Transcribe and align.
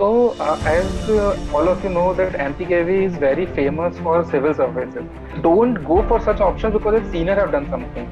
So, 0.00 0.34
uh, 0.40 0.58
as 0.64 1.10
uh, 1.10 1.36
all 1.52 1.68
of 1.68 1.82
you 1.84 1.90
know, 1.90 2.14
that 2.14 2.32
MPKV 2.32 2.92
is 3.06 3.16
very 3.16 3.44
famous 3.56 3.98
for 3.98 4.24
civil 4.30 4.54
services. 4.54 5.02
Don't 5.42 5.74
go 5.88 5.96
for 6.08 6.18
such 6.22 6.40
options 6.40 6.72
because 6.72 6.94
a 7.00 7.10
senior 7.10 7.34
have 7.38 7.50
done 7.54 7.66
something. 7.72 8.06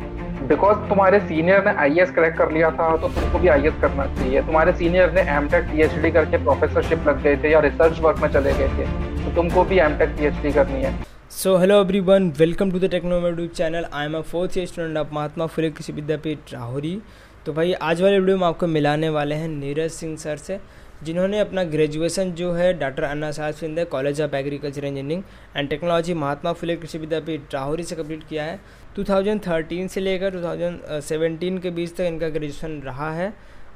Because 0.48 0.88
तुम्हारे 0.88 1.20
senior 1.20 1.64
ने 1.64 1.72
IAS 1.84 2.10
crack 2.18 2.36
कर 2.38 2.52
लिया 2.52 2.70
था 2.80 2.90
तो 2.96 3.08
तुमको 3.14 3.38
भी 3.38 3.48
IAS 3.54 3.80
करना 3.80 4.06
चाहिए। 4.16 4.42
तुम्हारे 4.46 4.72
सीनियर 4.80 5.12
ने 5.12 5.22
एम 5.36 5.48
टेक 5.54 5.64
पी 6.02 6.10
करके 6.10 6.42
प्रोफेसरशिप 6.44 7.08
लग 7.08 7.22
गए 7.22 7.36
थे 7.42 7.52
या 7.52 7.60
रिसर्च 7.66 8.00
वर्क 8.06 8.20
में 8.22 8.28
चले 8.32 8.52
गए 8.58 8.68
थे 8.78 8.86
तो 9.24 9.34
तुमको 9.36 9.64
भी 9.70 9.78
M 9.86 9.96
tech 9.98 10.16
P 10.18 10.26
H 10.26 10.42
D 10.42 10.52
करनी 10.58 10.82
है। 10.82 10.94
So 11.36 11.56
hello 11.58 11.80
everyone 12.10 12.32
welcome 12.38 12.70
to 12.70 12.78
the 12.78 12.90
techno 12.90 13.26
YouTube 13.28 13.48
channel 13.60 13.86
I 13.92 14.06
am 14.06 14.16
a 14.16 14.20
fourth 14.32 14.58
year 14.58 14.66
student 14.66 14.96
of 14.96 15.14
Mahatma 15.14 15.46
Phule 15.54 15.70
Krishi 15.70 15.92
Vidyapeeth 15.92 16.52
Rahuri 16.52 16.98
तो 17.46 17.52
भाई 17.52 17.72
आज 17.90 18.02
वाले 18.02 18.18
वीडियो 18.18 18.36
में 18.38 18.46
आपको 18.46 18.66
मिलाने 18.66 19.08
वाले 19.16 19.34
हैं 19.34 19.48
नीरज 19.48 19.90
सिंह 19.90 20.16
सर 20.16 20.36
से। 20.36 20.60
जिन्होंने 21.04 21.38
अपना 21.38 21.62
ग्रेजुएशन 21.64 22.30
जो 22.32 22.52
है 22.52 22.72
doctor 22.78 23.02
Anna 23.02 23.30
Saheb 23.30 23.54
Shinde 23.54 23.84
college 23.84 24.20
of 24.20 24.34
agriculture 24.36 24.84
engineering 24.84 25.22
and 25.56 25.68
technology 25.68 26.14
Mahatma 26.14 26.52
Phule 26.52 26.76
Krishi 26.76 26.98
Vidyapeeth 26.98 27.54
Rahuri 27.54 27.82
से 27.82 27.96
कंप्लीट 27.96 28.26
किया 28.28 28.44
है। 28.44 28.58
2013 28.96 29.88
से 29.88 30.00
लेकर 30.00 30.36
2017 30.36 31.60
के 31.62 31.70
बीच 31.70 31.94
तक 31.96 32.00
इनका 32.02 32.28
ग्रेजुएशन 32.28 32.80
रहा 32.82 33.10
है। 33.14 33.32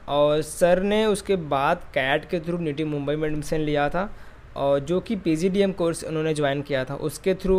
और 0.09 0.41
सर 0.43 0.82
ने 0.82 1.05
उसके 1.06 1.37
बाद 1.37 1.84
कैट 1.95 2.24
के 2.30 2.41
थ्रू 2.41 2.59
निटी 2.59 2.84
मुंबई 2.84 3.15
में 3.16 3.29
एडमिशन 3.29 3.60
लिया 3.60 3.88
था 3.88 4.10
और 4.57 4.79
जो 4.80 5.01
कि 5.01 5.16
पीजीडीएम 5.16 5.73
कोर्स 5.73 6.04
उन्होंने 6.04 6.34
ज्वाइन 6.34 6.62
किया 6.62 6.84
था। 6.84 6.95
उसके 6.96 7.34
थ्रू 7.34 7.59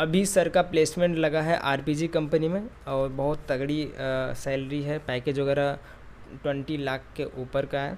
अभी 0.00 0.24
सर 0.26 0.48
का 0.48 0.62
प्लेसमेंट 0.62 1.16
लगा 1.18 1.40
है 1.42 1.60
RPG 1.68 2.08
कंपनी 2.08 2.48
में 2.48 2.62
और 2.88 3.08
बहुत 3.08 3.44
तगड़ी 3.48 3.86
सैलरी 3.96 4.82
है। 4.82 4.98
पैकेज 4.98 5.40
वगैरह 5.40 5.78
ट्वेंटी 6.42 6.76
लाख 6.76 7.04
के 7.16 7.24
ऊपर 7.38 7.66
का 7.66 7.80
है। 7.80 7.96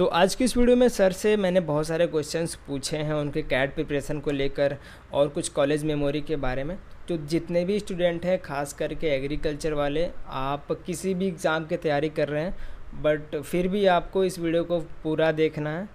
तो 0.00 0.04
आज 0.06 0.34
की 0.34 0.44
इस 0.44 0.56
वीडियो 0.56 0.76
में 0.76 0.88
सर 0.88 1.12
से 1.12 1.36
मैंने 1.36 1.60
बहुत 1.60 1.86
सारे 1.86 2.06
क्वेश्चंस 2.06 2.54
पूछे 2.66 2.96
हैं 2.96 3.14
उनके 3.14 3.40
कैट 3.42 3.74
प्रिपरेशन 3.74 4.20
को 4.20 4.30
लेकर 4.30 4.76
और 5.12 5.28
कुछ 5.28 5.48
कॉलेज 5.48 5.84
मेमोरी 5.84 6.20
के 6.20 6.36
बारे 6.36 6.64
में। 6.64 6.76
तो 7.08 7.16
जितने 7.26 7.64
भी 7.64 7.78
स्टूडेंट 7.78 8.24
हैं, 8.24 8.38
खास 8.38 8.72
करके 8.72 9.06
एग्रीकल्चर 9.06 9.72
वाले, 9.72 10.06
आप 10.28 10.72
किसी 10.86 11.12
भी 11.14 11.26
एग्ज़ाम 11.28 11.66
की 11.66 11.76
तैयारी 11.76 12.08
कर 12.08 12.28
रहे 12.28 12.44
हैं 12.44 13.02
बट 13.02 13.36
फिर 13.36 13.68
भी 13.68 13.84
आपको 13.88 14.24
इस 14.24 14.38
वीडियो 14.38 14.64
को 14.64 14.80
पूरा 15.02 15.30
देखना 15.32 15.78
है। 15.78 15.88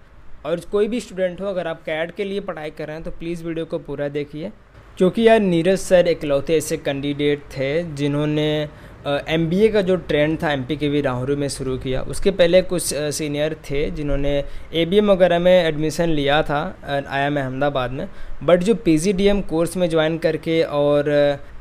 और 0.46 0.60
कोई 0.72 0.88
भी 0.88 1.00
स्टूडेंट 1.00 1.40
हो, 1.40 1.46
अगर 1.46 1.66
आप 1.66 1.82
कैट 1.82 2.14
के 2.16 2.24
लिए 2.24 2.40
पढ़ाई 2.42 2.70
कर 2.70 2.86
रहे 2.86 2.96
हैं 2.96 3.04
तो 3.04 3.10
प्लीज़ 3.12 3.44
वीडियो 3.44 3.66
को 3.66 3.78
पूरा 3.80 4.08
देखिए। 4.10 4.52
क्योंकि 4.98 5.26
यार 5.28 5.40
नीरज 5.40 5.78
सर 5.78 6.08
इकलौते 6.08 6.56
ऐसे 6.56 6.76
कैंडिडेट 6.78 7.42
थे 7.56 7.82
जिन्होंने 7.94 8.68
एम 9.06 9.46
बी 9.48 9.60
ए 9.60 9.68
का 9.68 9.80
जो 9.82 9.96
ट्रेंड 10.08 10.36
था 10.42 10.52
M 10.52 10.62
P 10.64 10.76
K 10.76 10.88
V 10.88 11.00
Rahuri 11.00 11.36
में 11.36 11.48
शुरू 11.48 11.76
किया, 11.78 12.00
उसके 12.02 12.30
पहले 12.32 12.62
कुछ 12.64 12.82
सीनियर 13.14 13.54
थे 13.64 13.90
जिन्होंने 13.90 14.32
ए 14.74 14.84
बी 14.86 14.98
एम 14.98 15.10
वगैरह 15.10 15.38
में 15.38 15.52
एडमिशन 15.52 16.08
लिया 16.10 16.42
था 16.42 16.60
आई 16.84 17.22
एम 17.22 17.38
अहमदाबाद 17.38 17.90
में। 17.90 18.08
बट 18.44 18.62
जो 18.62 18.74
P 18.76 18.96
G 18.98 19.12
D 19.12 19.26
M 19.26 19.40
course 19.42 19.76
में 19.76 19.88
ज्वाइन 19.90 20.18
करके 20.18 20.62
और 20.62 21.10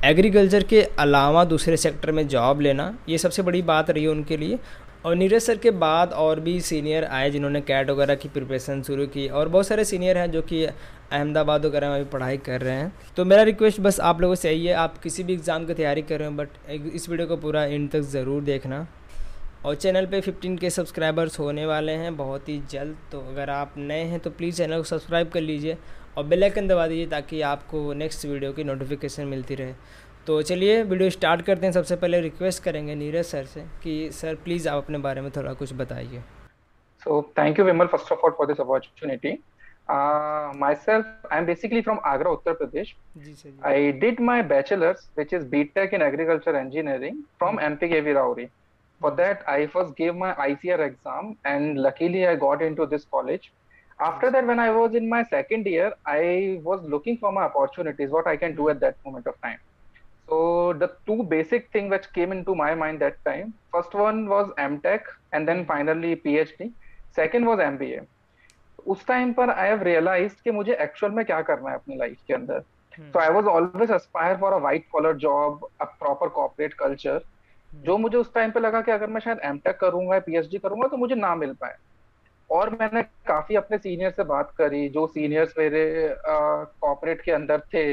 एग्रीकल्चर 0.06 0.64
के 0.64 0.82
अलावा 1.00 1.44
दूसरे 1.46 1.78
सेक्टर 1.78 2.12
में 2.12 2.28
जॉब 2.28 2.62
लेना, 2.62 2.94
ये 3.10 3.18
सबसे 3.18 3.42
बड़ी 3.42 3.62
बात 3.64 3.90
रही 3.90 4.08
उनके 4.08 4.38
लिए। 4.38 4.60
और 5.06 5.16
नीरज 5.16 5.42
सर 5.42 5.58
के 5.58 5.72
बाद 5.72 6.14
और 6.14 6.40
भी 6.40 6.60
सीनियर 6.62 7.04
आए 7.06 7.30
जिन्होंने 7.32 7.60
कैट 7.62 7.90
वगैरह 7.90 8.16
की 8.16 8.30
प्रिपरेशन 8.30 8.82
शुरू 8.84 9.06
की 9.08 9.28
और 9.30 9.50
बहुत 9.50 9.68
सारे 9.68 9.84
सीनियर 9.86 10.18
हैं 10.18 10.30
जो 10.32 10.42
कि 10.42 10.64
अहमदाबाद 10.64 11.66
वगैरह 11.66 11.90
में 11.90 12.04
भी 12.04 12.10
पढ़ाई 12.12 12.38
कर 12.40 12.62
रहे 12.62 12.76
हैं। 12.76 12.92
तो 13.18 13.26
मेरा 13.26 13.44
रिक्वेस्ट 13.44 13.80
बस 13.82 14.00
आप 14.02 14.22
लोगों 14.22 14.36
से 14.36 14.52
यही 14.52 14.66
है, 14.66 14.74
आप 14.74 14.98
किसी 14.98 15.24
भी 15.24 15.34
एग्ज़ाम 15.34 15.66
की 15.66 15.74
तैयारी 15.74 16.02
कर 16.02 16.20
रहे 16.20 16.28
हो 16.28 16.36
बट 16.36 16.50
इस 16.70 17.08
वीडियो 17.10 17.28
को 17.28 17.38
पूरा 17.38 17.66
इन 17.66 17.88
तक 17.88 18.02
ज़रूर 18.12 18.44
देखना। 18.44 18.86
और 19.66 19.76
चैनल 19.76 20.06
पे 20.06 20.22
15 20.22 20.58
के 20.60 20.70
सब्सक्राइबर्स 20.70 21.40
होने 21.40 21.66
वाले 21.66 21.92
हैं, 21.94 22.16
बहुत 22.18 22.50
ही 22.50 22.62
जल्द। 22.72 22.96
तो 23.12 23.20
अगर 23.30 23.50
आप 23.50 23.74
नए 23.78 24.04
हैं 24.04 24.20
तो 24.20 24.30
प्लीज़ 24.32 24.58
चैनल 24.58 24.78
को 24.78 24.84
सब्सक्राइब 24.86 25.30
कर 25.30 25.42
लीजिए 25.42 25.78
और 26.18 26.24
बेल 26.24 26.44
आइकन 26.44 26.68
दबा 26.68 26.88
दीजिए 26.88 27.08
ताकि 27.08 27.42
आपको 27.44 27.94
नेक्स्ट 27.94 28.26
वीडियो 28.26 28.52
की 28.54 28.64
नोटिफिकेशन 28.64 29.28
मिलती 29.28 29.56
रहे। 29.56 29.74
तो 30.28 30.42
चलिए 30.42 30.82
वीडियो 30.84 31.10
स्टार्ट 31.10 31.42
करते 31.46 31.66
हैं 31.66 31.72
सबसे 31.74 31.96
पहले 31.96 32.20
रिक्वेस्ट 32.22 32.64
करेंगे 32.64 32.94
नीरज 32.96 33.26
सर 33.26 33.46
से 33.46 33.66
कि 33.84 33.98
सर 34.12 34.36
प्लीज़ 34.44 34.68
आप 34.70 34.84
अपने 34.84 34.98
बारे 34.98 35.22
में 35.22 35.30
थोड़ा 35.36 35.54
कुछ 35.60 35.74
बताइए 35.82 36.22
so 37.04 37.22
thank 37.38 37.60
you 37.60 37.66
Vimal 37.66 37.88
first 37.88 38.12
of 38.12 38.20
all 38.20 38.32
for 38.38 38.48
this 38.48 38.60
opportunity 38.60 39.38
myself 39.88 41.06
i'm 41.32 41.46
basically 41.46 41.82
from 41.82 42.00
agra 42.04 42.30
uttar 42.36 42.54
pradesh 42.62 42.94
i 43.72 43.92
did 44.04 44.22
my 44.30 44.38
bachelor's 44.42 45.04
which 45.16 45.34
is 45.34 45.44
btech 45.52 45.94
in 45.94 46.02
agriculture 46.02 46.56
engineering 46.62 47.20
from 47.42 47.60
mpkv 47.68 48.16
rauri 48.16 48.48
for 49.02 49.12
that 49.12 49.44
i 49.48 49.68
first 49.68 49.94
gave 49.96 50.16
my 50.16 50.32
icr 50.48 50.80
exam 50.88 51.30
and 51.46 51.78
luckily 51.78 52.26
i 52.26 52.34
got 52.36 52.66
into 52.70 52.88
this 52.88 53.06
college 53.12 53.48
after 54.00 54.32
that 54.32 54.48
when 54.48 54.60
i 54.60 54.70
was 54.72 54.96
in 54.96 55.08
my 55.08 55.24
second 55.26 55.68
year 55.68 55.94
i 56.08 56.60
was 56.64 56.84
looking 56.96 57.18
for 57.18 57.32
my 57.32 57.44
opportunities 57.44 58.10
what 58.10 58.28
i 58.28 58.36
can 58.36 58.56
do 58.56 58.70
at 58.70 58.80
that 58.80 58.98
moment 59.06 59.28
of 59.28 59.40
time 59.42 59.60
So 60.28 60.74
the 60.74 60.90
two 61.08 61.24
basic 61.24 61.72
thing 61.72 61.90
which 61.90 62.06
came 62.14 62.32
into 62.32 62.56
my 62.56 62.74
mind 62.76 63.02
that 63.02 63.18
time, 63.26 63.54
first 63.72 63.94
one 63.94 64.28
was 64.28 64.50
MTech 64.58 65.02
and 65.32 65.48
then 65.48 65.66
finally 65.66 66.16
PhD. 66.16 66.72
Second 67.16 67.46
was 67.46 67.60
MBA. 67.60 68.00
उस 68.86 69.06
time 69.08 69.32
पर 69.34 69.50
I 69.50 69.68
have 69.68 69.84
realise 69.84 70.34
कि 70.44 70.52
मुझे 70.52 70.74
actual 70.82 71.12
में 71.12 71.24
क्या 71.26 71.42
करना 71.42 71.70
है 71.70 71.76
अपनी 71.76 71.96
life 71.98 72.18
के 72.28 72.34
अंदर। 72.34 72.60
तो 73.14 73.20
I 73.20 73.30
was 73.34 73.46
always 73.48 73.92
aspire 73.92 74.38
for 74.38 74.54
a 74.54 74.58
white 74.64 74.86
collar 74.92 75.16
job 75.24 75.68
a 75.82 75.86
proper 76.00 76.30
corporate 76.36 76.74
culture 76.80 77.22
जो 77.86 77.98
मुझे 77.98 78.18
उस 78.18 78.34
टाइम 78.34 78.52
पे 78.52 78.60
लगा 78.60 78.82
कि 78.82 78.92
अगर 78.92 79.10
मैं 79.10 79.22
शायद 79.22 79.40
एमटेक 79.44 79.78
करूँगा 79.80 80.20
पीएचडी 80.26 80.58
करूँगा 80.58 80.88
तो 80.88 80.98
मुझे 80.98 81.16
ना 81.16 81.36
मिल 81.36 81.54
पाए। 81.62 81.76
और 82.50 82.70
मैंने 82.80 83.02
काफ़ी 83.28 83.56
अपने 83.56 83.78
सीनियर 83.78 84.12
से 84.12 84.24
बात 84.24 84.54
करी 84.58 84.88
जो 84.90 85.06
सीनियर्स 85.08 85.54
मेरे 85.60 85.86
कॉर्पोरेट 86.28 87.22
के 87.22 87.32
अंदर 87.32 87.62
थे 87.74 87.86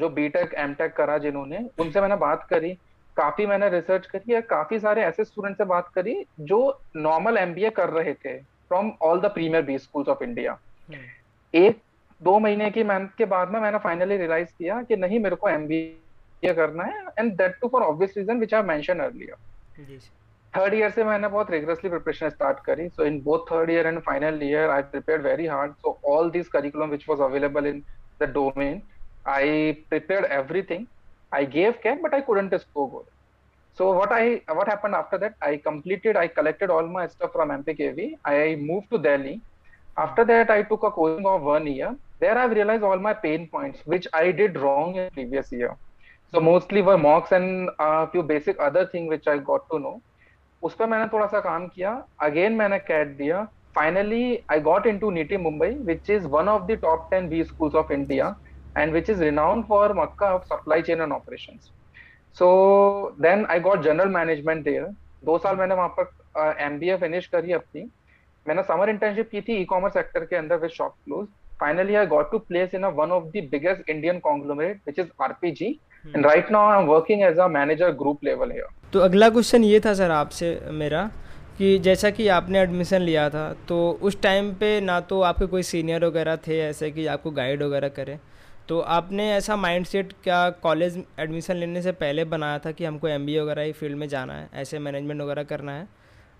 जो 0.00 0.08
बीटेक 0.10 0.54
एमटेक 0.58 0.92
करा 0.96 1.18
जिन्होंने 1.18 1.58
उनसे 1.78 2.00
मैंने 2.00 2.16
बात 2.18 2.46
करी। 2.50 2.72
काफ़ी 3.16 3.46
मैंने 3.46 3.68
रिसर्च 3.70 4.06
करी 4.06 4.32
है 4.32 4.40
काफ़ी 4.50 4.78
सारे 4.80 5.02
ऐसे 5.04 5.24
स्टूडेंट 5.24 5.56
से 5.56 5.64
बात 5.66 5.88
करी 5.94 6.14
जो 6.42 6.58
नॉर्मल 6.98 7.38
एमबीए 7.38 7.70
कर 7.76 7.90
रहे 7.90 8.14
थे 8.16 8.36
from 8.38 8.92
all 9.02 9.20
the 9.20 9.30
premier 9.34 9.62
B 9.62 9.78
schools 9.78 10.08
of 10.08 10.22
India 10.24 10.58
एक 11.54 11.80
दो 12.20 12.38
महीने 12.38 12.70
की 12.70 12.84
मेहनत 12.84 13.12
के 13.18 13.24
बाद 13.26 13.50
में 13.50 13.60
मैंने 13.60 13.78
फाइनली 13.78 14.16
रियलाइज़ 14.16 14.48
किया 14.58 14.82
कि 14.82 14.96
नहीं 14.96 15.18
मेरे 15.20 15.36
को 15.36 15.48
एमबीए 15.48 16.54
करना 16.54 16.84
है 16.84 17.04
and 17.18 17.32
that 17.36 17.56
too 17.60 17.68
for 17.68 17.82
obvious 17.82 18.14
reason 18.16 18.40
which 18.40 18.54
I 18.54 18.62
mention 18.64 18.98
earlier 19.00 19.98
third 20.54 20.74
year 20.74 20.90
से 20.90 21.04
मैंने 21.04 21.28
बहुत 21.28 21.50
रिगरसली 21.50 21.90
प्रिपरेशन 21.90 22.28
स्टार्ट 22.28 22.60
करी। 22.64 22.88
So 22.88 23.04
in 23.04 23.20
both 23.22 23.44
third 23.50 23.70
year 23.70 23.86
and 23.86 24.00
final 24.02 24.42
year 24.42 24.70
I 24.70 24.82
prepare 24.92 25.20
very 25.22 25.46
hard 25.46 25.72
so 25.74 25.98
all 26.06 26.30
this 26.30 26.48
curriculum 26.48 26.90
which 26.90 27.04
was 27.08 27.20
available 27.22 27.66
in 27.66 27.82
the 28.22 28.30
domain 28.34 28.80
I 29.25 29.77
prepared 29.89 30.25
everything. 30.25 30.87
I 31.31 31.45
gave 31.45 31.81
care, 31.81 31.97
but 32.01 32.13
I 32.13 32.21
couldn't 32.21 32.57
score 32.61 32.89
good. 32.89 33.05
So 33.77 33.91
what 33.91 34.11
I 34.11 34.41
what 34.53 34.67
happened 34.67 34.95
after 34.95 35.17
that? 35.17 35.35
I 35.41 35.57
completed. 35.57 36.15
I 36.15 36.27
collected 36.27 36.69
all 36.69 36.87
my 36.87 37.07
stuff 37.07 37.31
from 37.33 37.49
MPKV. 37.49 38.17
I 38.23 38.55
moved 38.59 38.89
to 38.91 38.97
Delhi. 38.97 39.41
After 39.97 40.25
that, 40.25 40.49
I 40.49 40.61
took 40.63 40.83
a 40.83 40.91
coaching 40.91 41.25
of 41.25 41.41
one 41.41 41.67
year. 41.67 41.95
There, 42.19 42.37
I've 42.37 42.51
realized 42.51 42.83
all 42.83 42.97
my 42.97 43.13
pain 43.13 43.47
points, 43.47 43.79
which 43.85 44.07
I 44.13 44.31
did 44.31 44.57
wrong 44.57 44.95
in 44.95 45.09
previous 45.11 45.51
year. 45.51 45.75
So 46.31 46.39
mostly 46.39 46.81
were 46.81 46.97
mocks 46.97 47.31
and 47.31 47.69
a 47.79 48.07
few 48.07 48.23
basic 48.23 48.59
other 48.59 48.85
thing 48.87 49.07
which 49.07 49.27
I 49.27 49.37
got 49.37 49.69
to 49.71 49.79
know. 49.79 50.01
उस 50.63 50.73
पर 50.75 50.85
मैंने 50.87 51.07
थोड़ा 51.13 51.25
सा 51.27 51.39
काम 51.39 51.67
किया 51.67 51.91
again 52.23 52.53
मैंने 52.57 52.77
CAT 52.79 53.07
दिया 53.17 53.43
finally 53.75 54.23
I 54.51 54.59
got 54.67 54.85
into 54.99 55.09
NITIE 55.17 55.37
Mumbai 55.37 55.67
which 55.89 56.09
is 56.09 56.25
one 56.35 56.47
of 56.49 56.61
the 56.67 56.77
top 56.81 57.07
ten 57.11 57.27
B 57.29 57.43
schools 57.43 57.75
of 57.81 57.91
India 57.91 58.35
and 58.80 58.98
which 58.98 59.08
is 59.08 59.22
renowned 59.26 59.66
for 59.66 59.82
Makkah 60.00 60.32
of 60.36 60.46
supply 60.46 60.80
chain 60.88 61.00
and 61.00 61.12
operations. 61.12 61.70
So 62.36 63.14
then 63.18 63.46
I 63.46 63.58
got 63.58 63.82
general 63.88 64.12
management 64.18 64.64
there. 64.70 64.88
दो 65.24 65.38
साल 65.38 65.56
मैंने 65.56 65.74
वहाँ 65.74 65.94
पर 65.98 66.56
M 66.64 66.78
B 66.78 66.88
ए 66.90 66.96
finish 66.96 67.26
करी 67.34 67.52
अपनी 67.52 67.82
मैंने 68.46 68.62
summer 68.62 68.90
internship 68.90 69.28
की 69.30 69.40
थी 69.48 69.56
ई 69.62 69.64
कॉमर्स 69.72 69.92
सेक्टर 69.94 70.24
के 70.30 70.36
अंदर 70.36 70.56
with 70.60 70.70
shop 70.80 70.94
close 71.04 71.26
finally 71.60 71.96
I 72.00 72.06
got 72.06 72.30
to 72.32 72.38
place 72.50 72.74
in 72.76 72.84
a 72.84 72.90
one 72.98 73.10
of 73.16 73.24
the 73.32 73.40
biggest 73.54 73.90
Indian 73.94 74.20
conglomerate 74.26 74.78
which 74.84 75.00
is 75.02 75.08
RPG 75.28 75.66
hmm. 76.04 76.14
and 76.14 76.24
right 76.24 76.50
now 76.50 76.62
I'm 76.68 76.86
working 76.92 77.24
as 77.30 77.42
a 77.46 77.48
manager 77.56 77.90
group 78.02 78.24
level 78.28 78.54
here. 78.58 78.70
तो 78.92 79.00
अगला 79.00 79.28
question 79.30 79.64
ये 79.64 79.80
था 79.80 79.92
sir 79.94 80.10
आपसे 80.10 80.48
मेरा 80.78 81.02
कि 81.58 81.78
जैसा 81.84 82.10
कि 82.10 82.28
आपने 82.38 82.60
एडमिशन 82.60 83.02
लिया 83.02 83.28
था 83.30 83.44
तो 83.68 83.76
उस 84.08 84.20
टाइम 84.22 84.52
पे 84.60 84.80
ना 84.80 85.00
तो 85.12 85.20
आपके 85.30 85.46
कोई 85.46 85.62
सीनियर 85.70 86.04
वगैरह 86.04 86.36
थे 86.46 86.58
ऐसे 86.68 86.90
कि 86.90 87.06
आपको 87.14 87.30
गाइड 87.38 87.62
वगैरह 87.62 87.88
करें 87.98 88.18
तो 88.70 88.80
आपने 88.80 89.24
ऐसा 89.32 89.54
माइंडसेट 89.56 90.12
क्या 90.24 90.50
कॉलेज 90.50 91.04
एडमिशन 91.20 91.56
लेने 91.56 91.80
से 91.82 91.92
पहले 91.92 92.24
बनाया 92.24 92.58
था 92.58 92.70
कि 92.70 92.84
हमको 92.84 93.08
एमबीए 93.08 93.40
वगैरह 93.40 93.62
ही 93.62 93.72
फ़ील्ड 93.72 93.98
में 93.98 94.08
जाना 94.08 94.34
है 94.34 94.48
ऐसे 94.54 94.78
मैनेजमेंट 94.78 95.22
वगैरह 95.22 95.42
करना 95.42 95.72
है? 95.72 95.88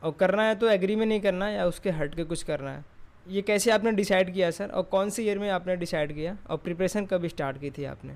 और 0.02 0.14
करना 0.20 0.42
है 0.42 0.54
तो 0.54 0.68
एग्री 0.68 0.96
में 0.96 1.06
नहीं 1.06 1.20
करना 1.20 1.46
है 1.46 1.54
या 1.54 1.64
उसके 1.66 1.90
हट 1.90 2.14
के 2.14 2.24
कुछ 2.24 2.42
करना 2.42 2.70
है? 2.70 2.84
ये 3.28 3.42
कैसे 3.42 3.70
आपने 3.70 3.92
डिसाइड 3.92 4.32
किया 4.34 4.50
सर 4.50 4.68
और 4.68 4.82
कौन 4.82 5.10
सी 5.10 5.22
ईयर 5.22 5.38
में 5.38 5.50
आपने 5.50 5.76
डिसाइड 5.76 6.14
किया? 6.14 6.36
और 6.50 6.56
प्रिपरेशन 6.56 7.06
कब 7.06 7.26
स्टार्ट 7.26 7.60
की 7.60 7.70
थी 7.70 7.84
आपने? 7.84 8.14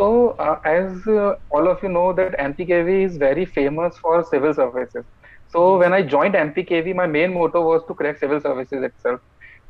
So, 0.00 0.10
uh, 0.46 0.58
as 0.72 1.08
uh, 1.08 1.36
all 1.52 1.72
of 1.74 1.86
you 1.86 1.92
know, 1.92 2.12
that 2.12 2.36
MPKV 2.48 2.98
is 3.04 3.22
very 3.22 3.46
famous 3.60 4.02
for 4.06 4.16
civil 4.34 4.58
services. 4.62 5.06
So, 5.54 5.78
when 5.78 5.98
I 6.00 6.02
joined 6.16 6.42
MPKV, 6.42 6.98
my 7.04 7.06
main 7.06 7.32
motto 7.38 7.66
was 7.70 7.88
to 7.88 8.00
crack 8.02 8.18
civil 8.26 8.40
services 8.40 8.90
itself. 8.90 9.20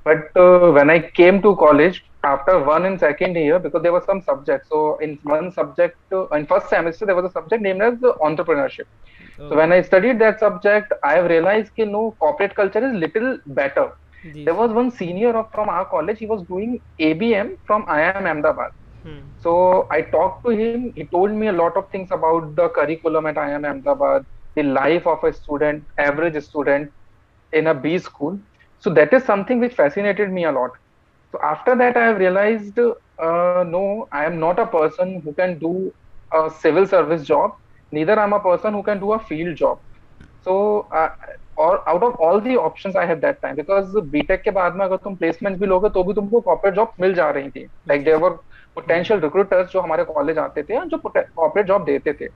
but 0.07 0.37
uh, 0.41 0.71
when 0.77 0.91
i 0.95 0.99
came 1.19 1.39
to 1.45 1.51
college 1.63 1.97
after 2.33 2.55
one 2.65 2.85
and 2.87 2.99
second 2.99 3.37
year 3.37 3.59
because 3.59 3.83
there 3.83 3.93
was 3.93 4.05
some 4.05 4.23
subject. 4.23 4.67
So 4.69 4.99
in 4.99 5.19
one 5.23 5.51
subject 5.53 5.97
uh, 6.13 6.29
in 6.29 6.47
first 6.47 6.69
semester 6.69 7.07
there 7.07 7.17
was 7.17 7.27
a 7.31 7.35
subject 7.39 7.63
named 7.63 7.83
as 7.83 7.95
entrepreneurship. 8.31 8.89
Oh. 9.39 9.49
so 9.49 9.57
when 9.61 9.73
i 9.77 9.81
studied 9.87 10.19
that 10.23 10.39
subject 10.43 10.93
i 11.09 11.13
have 11.17 11.27
realized 11.33 11.71
that 11.77 11.89
no 11.97 12.03
corporate 12.25 12.55
culture 12.61 12.85
is 12.89 12.95
little 13.05 13.39
better. 13.61 13.89
There 14.47 14.55
was 14.55 14.73
one 14.73 14.91
senior 14.91 15.33
of, 15.39 15.47
from 15.53 15.69
our 15.69 15.87
college 15.87 16.19
he 16.19 16.27
was 16.27 16.43
doing 16.53 16.81
abm 17.09 17.51
from 17.67 17.87
iim 17.97 18.27
ahmedabad. 18.31 18.73
Hmm. 19.05 19.21
so 19.45 19.53
i 19.97 20.01
talked 20.17 20.45
to 20.47 20.51
him. 20.61 20.93
He 20.97 21.07
told 21.17 21.33
me 21.43 21.49
a 21.49 21.57
lot 21.63 21.77
of 21.77 21.91
things 21.91 22.11
about 22.19 22.57
the 22.57 22.69
curriculum 22.81 23.27
at 23.33 23.37
iim 23.45 23.69
ahmedabad 23.71 24.27
the 24.57 24.65
life 24.79 25.07
of 25.15 25.23
a 25.31 25.33
student 25.41 25.85
average 26.09 26.41
student 26.49 26.93
in 27.53 27.69
a 27.75 27.75
b 27.87 27.99
school. 27.99 28.41
So 28.79 28.91
that 28.99 29.13
is 29.13 29.25
something 29.25 29.61
which 29.61 29.75
fascinated 29.75 30.33
me 30.33 30.45
a 30.45 30.53
lot 30.53 30.73
so 31.37 31.43
after 31.47 31.77
that 31.77 31.97
i 31.97 32.05
have 32.07 32.19
realized 32.19 32.79
uh, 32.79 33.65
no 33.71 34.09
i 34.13 34.25
am 34.27 34.37
not 34.41 34.59
a 34.59 34.67
person 34.67 35.21
who 35.25 35.33
can 35.33 35.59
do 35.59 35.73
a 36.33 36.51
civil 36.51 36.87
service 36.87 37.25
job. 37.25 37.53
Neither 37.93 38.19
i'm 38.21 38.33
a 38.33 38.41
person 38.41 38.73
who 38.73 38.83
can 38.83 38.99
do 38.99 39.13
a 39.13 39.19
field 39.19 39.57
job. 39.57 39.79
So 40.47 40.55
uh, 40.93 41.09
और 41.59 41.85
out 41.89 42.03
of 42.03 42.15
all 42.23 42.41
the 42.41 42.57
options 42.57 42.97
I 42.97 43.07
have 43.07 43.19
that 43.19 43.39
time 43.43 43.55
because 43.57 43.97
B tech 44.11 44.43
के 44.43 44.51
बाद 44.51 44.75
में 44.77 44.85
अगर 44.85 44.97
तुम 45.05 45.15
placement 45.17 45.59
भी 45.59 45.67
लोगे 45.67 45.89
तो 45.91 46.03
भी 46.05 46.15
तुमको 46.15 46.41
कॉर्पोरेट 46.41 46.75
जॉब 46.75 46.93
मिल 47.01 47.15
जा 47.15 47.31
रही 47.31 47.51
थी. 47.51 47.65
Like 47.89 48.05
there 48.05 48.17
were 48.17 48.31
potential 48.75 49.21
recruiters 49.21 49.71
जो 49.73 49.81
हमारे 49.81 50.05
कॉलेज 50.05 50.39
आते 50.39 50.63
थे 50.63 50.85
जो 50.87 50.99
कॉर्पोरेट 50.99 51.67
जॉब 51.67 51.85
देते 51.85 52.13
थे. 52.13 52.29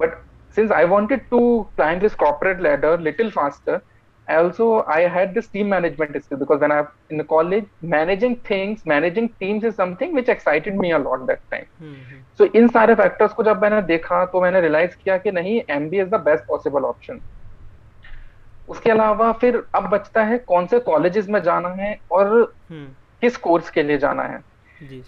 But 0.00 0.14
since 0.56 0.72
I 0.72 0.84
wanted 0.84 1.28
to 1.30 1.40
climb 1.76 2.00
this 2.00 2.14
corporate 2.14 2.60
ladder 2.60 3.00
little 3.00 3.30
faster 3.30 3.80
also 4.28 4.84
i 4.86 5.00
had 5.02 5.34
this 5.34 5.46
team 5.48 5.68
management 5.68 6.24
skill 6.24 6.38
because 6.38 6.60
when 6.60 6.72
i 6.72 6.84
in 7.10 7.18
the 7.18 7.24
college 7.24 7.64
managing 7.82 8.36
things 8.36 8.84
managing 8.86 9.28
teams 9.40 9.64
is 9.64 9.74
something 9.74 10.14
which 10.14 10.28
excited 10.28 10.74
me 10.74 10.92
a 10.92 10.98
lot 10.98 11.26
that 11.26 11.40
time 11.50 11.66
mm-hmm. 11.82 12.20
so 12.38 12.54
इन 12.56 12.68
सारे 12.68 12.94
factors 12.94 13.32
को 13.32 13.42
जब 13.42 13.62
मैंने 13.62 13.82
देखा 13.82 14.24
तो 14.24 14.40
मैंने 14.40 14.60
realise 14.60 14.96
किया 15.04 15.18
कि 15.18 15.30
नहीं 15.30 15.62
M 15.70 15.90
B 15.90 16.00
is 16.00 16.08
the 16.08 16.14
best 16.14 16.44
possible 16.44 16.82
option 16.82 17.20
उसके 18.68 18.90
अलावा 18.90 19.32
फिर 19.32 19.62
अब 19.74 19.88
बचता 19.88 20.24
है 20.24 20.38
कौन 20.38 20.66
से 20.66 20.78
कॉलेजेस 20.78 21.28
में 21.28 21.42
जाना 21.42 21.68
है 21.68 22.00
और 22.12 22.54
hmm. 22.72 22.88
किस 23.20 23.36
कोर्स 23.36 23.70
के 23.70 23.82
लिए 23.82 23.98
जाना 23.98 24.22
है. 24.22 24.38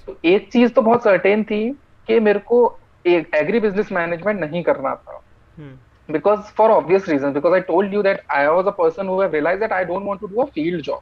तो 0.06 0.18
एक 0.24 0.52
चीज़ 0.52 0.72
तो 0.72 0.82
बहुत 0.82 1.04
सर्टेन 1.04 1.44
थी 1.44 1.72
कि 2.06 2.20
मेरे 2.20 2.38
को 2.38 2.78
एग्री 3.06 3.60
बिज़नेस 3.60 3.92
मैनेजमेंट 3.92 4.40
नहीं 4.40 4.62
करना 4.62 4.94
था 4.94 5.20
hmm. 5.60 5.85
Because 6.08 6.48
for 6.56 6.70
obvious 6.70 7.06
reasons 7.08 7.34
because 7.34 7.54
i 7.54 7.60
told 7.60 7.92
you 7.92 8.02
that 8.02 8.22
i 8.30 8.48
was 8.48 8.66
a 8.66 8.72
person 8.72 9.06
who 9.06 9.20
have 9.20 9.32
realized 9.32 9.62
that 9.62 9.72
i 9.72 9.84
don't 9.84 10.04
want 10.04 10.20
to 10.20 10.28
do 10.28 10.40
a 10.42 10.50
field 10.52 10.82
job 10.82 11.00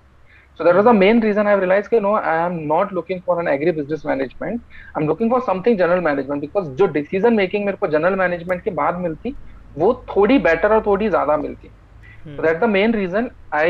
so 0.58 0.64
that 0.64 0.74
was 0.74 0.84
the 0.84 0.92
main 0.92 1.20
reason 1.20 1.46
i 1.46 1.52
realized 1.52 1.90
that 1.90 2.02
no 2.02 2.12
i 2.14 2.36
am 2.46 2.66
not 2.66 2.92
looking 2.92 3.22
for 3.26 3.38
an 3.40 3.48
agri 3.48 3.72
business 3.72 4.04
management 4.04 4.62
i'm 4.96 5.06
looking 5.06 5.28
for 5.30 5.40
something 5.50 5.76
general 5.78 6.02
management 6.08 6.42
because 6.46 6.68
जो 6.80 6.88
decision 6.98 7.36
making 7.42 7.66
मेरे 7.66 7.78
को 7.84 7.90
general 7.96 8.18
management 8.24 8.64
के 8.64 8.70
बाद 8.82 8.98
मिलती 9.06 9.36
वो 9.74 9.92
थोड़ी 10.16 10.38
better 10.48 10.70
और 10.72 10.82
थोड़ी 10.86 11.08
ज़्यादा 11.08 11.36
मिलती 11.36 11.72
so 12.36 12.42
that's 12.42 12.60
the 12.60 12.68
main 12.68 12.92
reason 12.92 13.30
i 13.52 13.68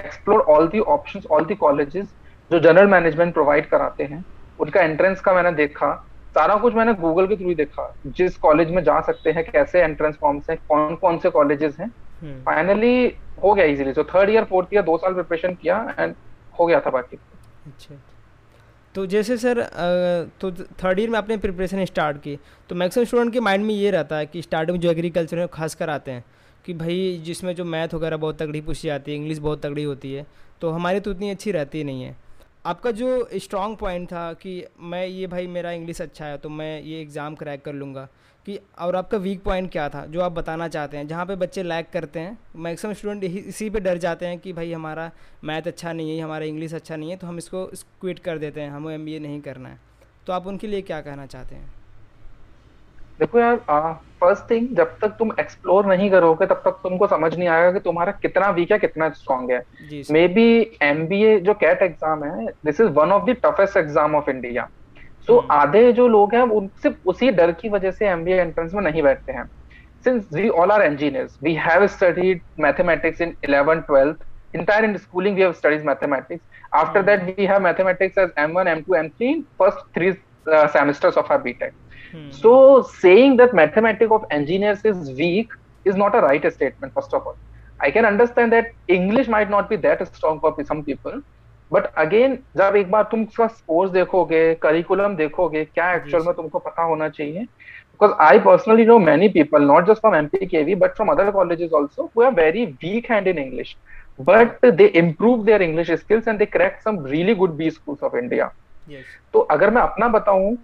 explored 0.00 0.44
all 0.54 0.68
the 0.74 0.82
options 0.96 1.26
all 1.26 1.44
the 1.52 1.56
colleges 1.64 2.12
जो 2.50 2.58
जनरल 2.60 2.86
मैनेजमेंट 2.90 3.32
प्रोवाइड 3.34 3.68
कराते 3.68 4.04
हैं 4.04 4.24
उनका 4.58 4.80
एंट्रेंस 4.82 5.20
का 5.26 5.32
मैंने 5.34 5.52
देखा 5.56 5.88
सारा 6.34 6.54
कुछ 6.56 6.74
मैंने 6.74 6.94
गूगल 6.94 7.26
के 7.26 7.36
थ्रू 7.36 7.48
ही 7.48 7.54
देखा। 7.54 7.94
जिस 8.08 8.36
कॉलेज 8.38 8.70
में 8.70 8.82
जा 8.84 9.00
सकते 9.02 9.30
हैं 9.30 9.44
कैसे 9.50 9.82
एंट्रेंस 9.82 10.16
फॉर्म्स 10.20 10.50
हैं 10.50 10.58
कौन 10.68 10.94
कौन 10.96 11.18
से 11.18 11.30
कॉलेजेस 11.30 11.76
हैं। 11.80 11.88
फाइनली 12.44 12.96
हम्म। 12.96 13.40
हो 13.42 13.52
गया 13.54 13.64
इजीली 13.66 13.92
तो 13.92 14.04
थर्ड 14.04 14.30
ईयर 14.30 14.44
फोर्थ 14.44 14.74
ईयर 14.74 14.82
दो 14.82 14.96
साल 14.96 15.14
प्रिपरेशन 15.14 15.54
किया 15.54 15.94
एंड 15.98 16.14
हो 16.60 16.66
गया 16.66 16.80
था 16.80 16.90
बाकी। 16.90 17.16
अच्छा। 17.66 17.94
तो 18.94 19.04
जैसे 19.06 19.36
सर 19.36 19.60
तो 20.40 20.50
थर्ड 20.52 20.98
ईयर 21.00 21.10
में 21.10 21.18
आपने 21.18 21.36
प्रिपरेशन 21.36 21.84
स्टार्ट 21.84 22.16
की। 22.18 22.38
तो 22.70 22.74
मैक्सिमम 22.74 23.04
स्टूडेंट 23.04 23.32
के 23.32 23.40
माइंड 23.40 23.64
में 23.64 23.74
ये 23.74 23.90
रहता 23.90 24.16
है 24.16 24.26
कि 24.26 24.42
स्टार्टिंग 24.42 24.76
में 24.76 24.80
जो 24.80 24.90
एग्रीकल्चर 24.90 25.38
है 25.38 25.46
खास 25.52 25.74
कर 25.74 25.90
आते 25.90 26.10
हैं 26.10 26.24
कि 26.64 26.74
भाई 26.74 27.22
जिसमें 27.24 27.54
जो 27.54 27.64
मैथ 27.66 27.94
वगैरह 27.94 28.16
बहुत 28.16 28.38
तगड़ी 28.42 28.60
पूछी 28.60 28.88
जाती 28.88 29.12
है 29.12 29.16
इंग्लिश 29.18 29.38
बहुत 29.38 29.62
तगड़ी 29.62 29.82
होती 29.84 30.12
है 30.12 30.26
तो 30.60 30.70
हमारी 30.70 31.00
तो 31.00 31.10
उतनी 31.10 31.30
अच्छी 31.30 31.52
रहती 31.52 31.84
नहीं 31.84 32.02
है। 32.02 32.16
आपका 32.64 32.90
जो 32.90 33.28
स्ट्रॉन्ग 33.34 33.76
पॉइंट 33.78 34.06
था 34.08 34.32
कि 34.32 34.64
मैं 34.82 35.06
ये 35.06 35.26
भाई 35.26 35.46
मेरा 35.46 35.70
इंग्लिश 35.72 36.00
अच्छा 36.02 36.26
है 36.26 36.38
तो 36.38 36.48
मैं 36.50 36.80
ये 36.82 37.00
एग्ज़ाम 37.00 37.34
क्रैक 37.34 37.62
कर 37.64 37.72
लूँगा, 37.72 38.08
कि 38.46 38.58
और 38.80 38.96
आपका 38.96 39.18
वीक 39.18 39.42
पॉइंट 39.42 39.70
क्या 39.72 39.88
था, 39.88 40.04
जो 40.06 40.20
आप 40.20 40.32
बताना 40.32 40.68
चाहते 40.68 40.96
हैं, 40.96 41.06
जहाँ 41.08 41.26
पे 41.26 41.36
बच्चे 41.36 41.62
लैक 41.62 41.90
करते 41.92 42.20
हैं 42.20 42.38
मैक्सिमम 42.58 42.92
स्टूडेंट 42.94 43.24
इसी 43.24 43.70
पे 43.70 43.80
डर 43.80 43.98
जाते 43.98 44.26
हैं 44.26 44.38
कि 44.38 44.52
भाई 44.52 44.72
हमारा 44.72 45.10
मैथ 45.44 45.66
अच्छा 45.66 45.92
नहीं 45.92 46.16
है, 46.16 46.24
हमारा 46.24 46.44
इंग्लिश 46.46 46.74
अच्छा 46.74 46.96
नहीं 46.96 47.10
है 47.10 47.16
तो 47.16 47.26
हम 47.26 47.38
इसको 47.38 47.64
क्विट 48.00 48.18
कर 48.18 48.38
देते 48.38 48.60
हैं, 48.60 48.70
हमें 48.70 48.94
एमबीए 48.94 49.18
नहीं 49.18 49.40
करना 49.40 49.68
है। 49.68 49.80
तो 50.26 50.32
आप 50.32 50.46
उनके 50.46 50.66
लिए 50.66 50.82
क्या 50.82 51.00
कहना 51.00 51.26
चाहते 51.26 51.54
हैं? 51.54 51.72
देखो 53.20 53.38
यार 53.38 53.56
फ़र्स्ट 54.20 54.50
थिंग 54.50 54.68
जब 54.76 54.96
तक 55.00 55.14
तुम 55.18 55.32
एक्सप्लोर 55.40 55.86
नहीं 55.86 56.10
करोगे 56.10 56.46
तब 56.46 56.62
तक 56.64 56.78
तुमको 56.82 57.06
समझ 57.06 57.34
नहीं 57.36 57.48
आएगा 57.48 57.72
कि 57.72 57.80
तुम्हारा 57.80 58.12
कितना 58.22 58.48
वीक 58.50 58.72
है 58.72 58.78
कितना 58.78 59.08
स्ट्रॉन्ग 59.10 59.50
है। 59.50 59.62
May 60.12 60.26
be 60.28 60.46
M 60.82 61.06
B 61.06 61.22
A 61.24 61.38
जो 61.40 61.54
कैट 61.54 61.82
एग्ज़ाम 61.82 62.24
है 62.24 62.46
this 62.64 62.80
is 62.80 62.88
one 62.98 63.12
of 63.12 63.30
the 63.30 63.66
exam 63.76 64.14
of 64.14 64.30
India 64.30 64.68
so 65.26 65.38
आधे 65.52 65.92
जो 65.92 66.08
लोग 66.08 66.34
हैं 66.34 66.42
उन 66.42 66.68
सिर्फ़ 66.82 67.08
उसी 67.08 67.30
डर 67.30 67.52
की 67.60 67.68
वजह 67.68 67.90
से 67.90 68.08
एम 68.08 68.24
बी 68.24 68.32
एंट्रेंस 68.32 68.74
में 68.74 68.82
नहीं 68.82 69.02
बैठते 69.02 69.32
हैं। 69.32 69.44
Since 70.04 70.28
we 70.34 70.48
all 70.48 70.70
are 70.70 70.82
engineers 70.82 71.38
we 71.42 71.54
have 71.54 71.86
studied 71.86 72.40
mathematics 72.60 73.20
in 73.20 73.36
eleven 73.44 73.80
twelfth 73.80 74.24
entire 74.56 74.84
in 74.84 74.92
schooling 74.98 75.34
we 75.34 75.42
have 75.42 75.56
studied 75.56 75.84
mathematics. 75.84 76.42
After 76.72 77.02
mm-hmm. 77.02 77.26
that 77.26 77.38
we 77.38 77.46
have 77.46 77.62
mathematics 77.62 78.16
as 78.16 78.30
m1 78.42 78.68
m2 78.72 78.98
m3 78.98 79.44
first 79.58 79.80
three 79.94 80.10
uh, 80.46 80.68
semesters 80.68 81.16
of 81.16 81.30
our 81.30 81.40
btech 81.46 81.72
Hmm. 82.14 82.30
So 82.32 82.82
saying 82.82 83.36
that 83.38 83.54
mathematics 83.54 84.10
of 84.10 84.24
engineers 84.30 84.84
is 84.84 85.10
weak 85.12 85.48
is 85.84 85.96
not 85.96 86.14
a 86.14 86.20
right 86.20 86.52
statement, 86.52 86.94
first 86.94 87.12
of 87.12 87.26
all. 87.26 87.36
I 87.80 87.90
can 87.90 88.04
understand 88.04 88.52
that 88.52 88.68
English 88.88 89.28
might 89.28 89.50
not 89.50 89.68
be 89.68 89.76
that 89.78 90.06
strong 90.14 90.40
for 90.40 90.54
some 90.64 90.84
people, 90.84 91.22
but 91.70 91.86
again 91.98 92.34
जब 92.56 92.76
एक 92.76 92.90
बार 92.90 93.02
तुम 93.10 93.22
उसका 93.22 93.46
scores 93.46 93.90
देखोगे 93.90 94.42
curriculum 94.62 95.14
देखोगे 95.16 95.64
क्या 95.64 95.92
actual 95.94 96.24
में 96.24 96.34
तुमको 96.34 96.58
पता 96.58 96.82
होना 96.82 97.08
चाहिए 97.08 97.40
because 97.40 98.12
I 98.22 98.38
personally 98.44 98.84
know 98.86 98.98
many 98.98 99.28
people 99.36 99.62
not 99.62 99.86
just 99.88 100.00
from 100.00 100.14
MP 100.14 100.46
KV 100.46 100.74
but 100.82 100.94
from 100.96 101.08
other 101.12 101.30
colleges 101.30 101.72
also 101.74 102.10
who 102.16 102.22
are 102.22 102.30
very 102.34 102.64
weak 102.84 103.10
hand 103.10 103.28
in 103.28 103.38
English 103.38 103.74
but 104.20 104.66
they 104.66 104.86
improve 105.02 105.44
their 105.44 105.62
English 105.62 105.90
skills 105.90 106.28
and 106.28 106.38
they 106.38 106.46
crack 106.46 106.78
some 106.84 107.04
really 107.06 107.34
good 107.34 107.56
B 107.56 107.70
schools 107.70 108.02
of 108.04 108.16
India 108.18 108.50
तो 109.34 109.40
अगर 109.50 109.70
मैं 109.70 109.82
अपना 109.82 110.08
बताऊँ 110.08 110.56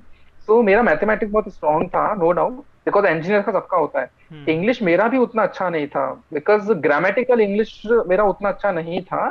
तो 0.51 0.63
मेरा 0.63 0.83
mathematics 0.83 1.33
बहुत 1.33 1.49
strong 1.49 1.89
था 1.89 2.03
no 2.15 2.31
doubt 2.33 2.53
because 2.87 3.07
engineer 3.07 3.43
का 3.43 3.53
सबका 3.53 3.77
होता 3.77 4.01
है 4.01 4.47
इंग्लिश 4.49 4.79
हम्म। 4.79 4.87
मेरा 4.87 5.07
भी 5.09 5.19
उतना 5.19 5.43
अच्छा 5.43 5.69
नहीं 5.71 5.87
था 5.89 6.03
बिकॉज़ 6.33 6.73
ग्रामेटिकल 6.83 7.41
इंग्लिश 7.41 7.83
मेरा 8.09 8.25
उतना 8.27 8.49
अच्छा 8.49 8.73
नहीं 8.73 9.01
था 9.03 9.29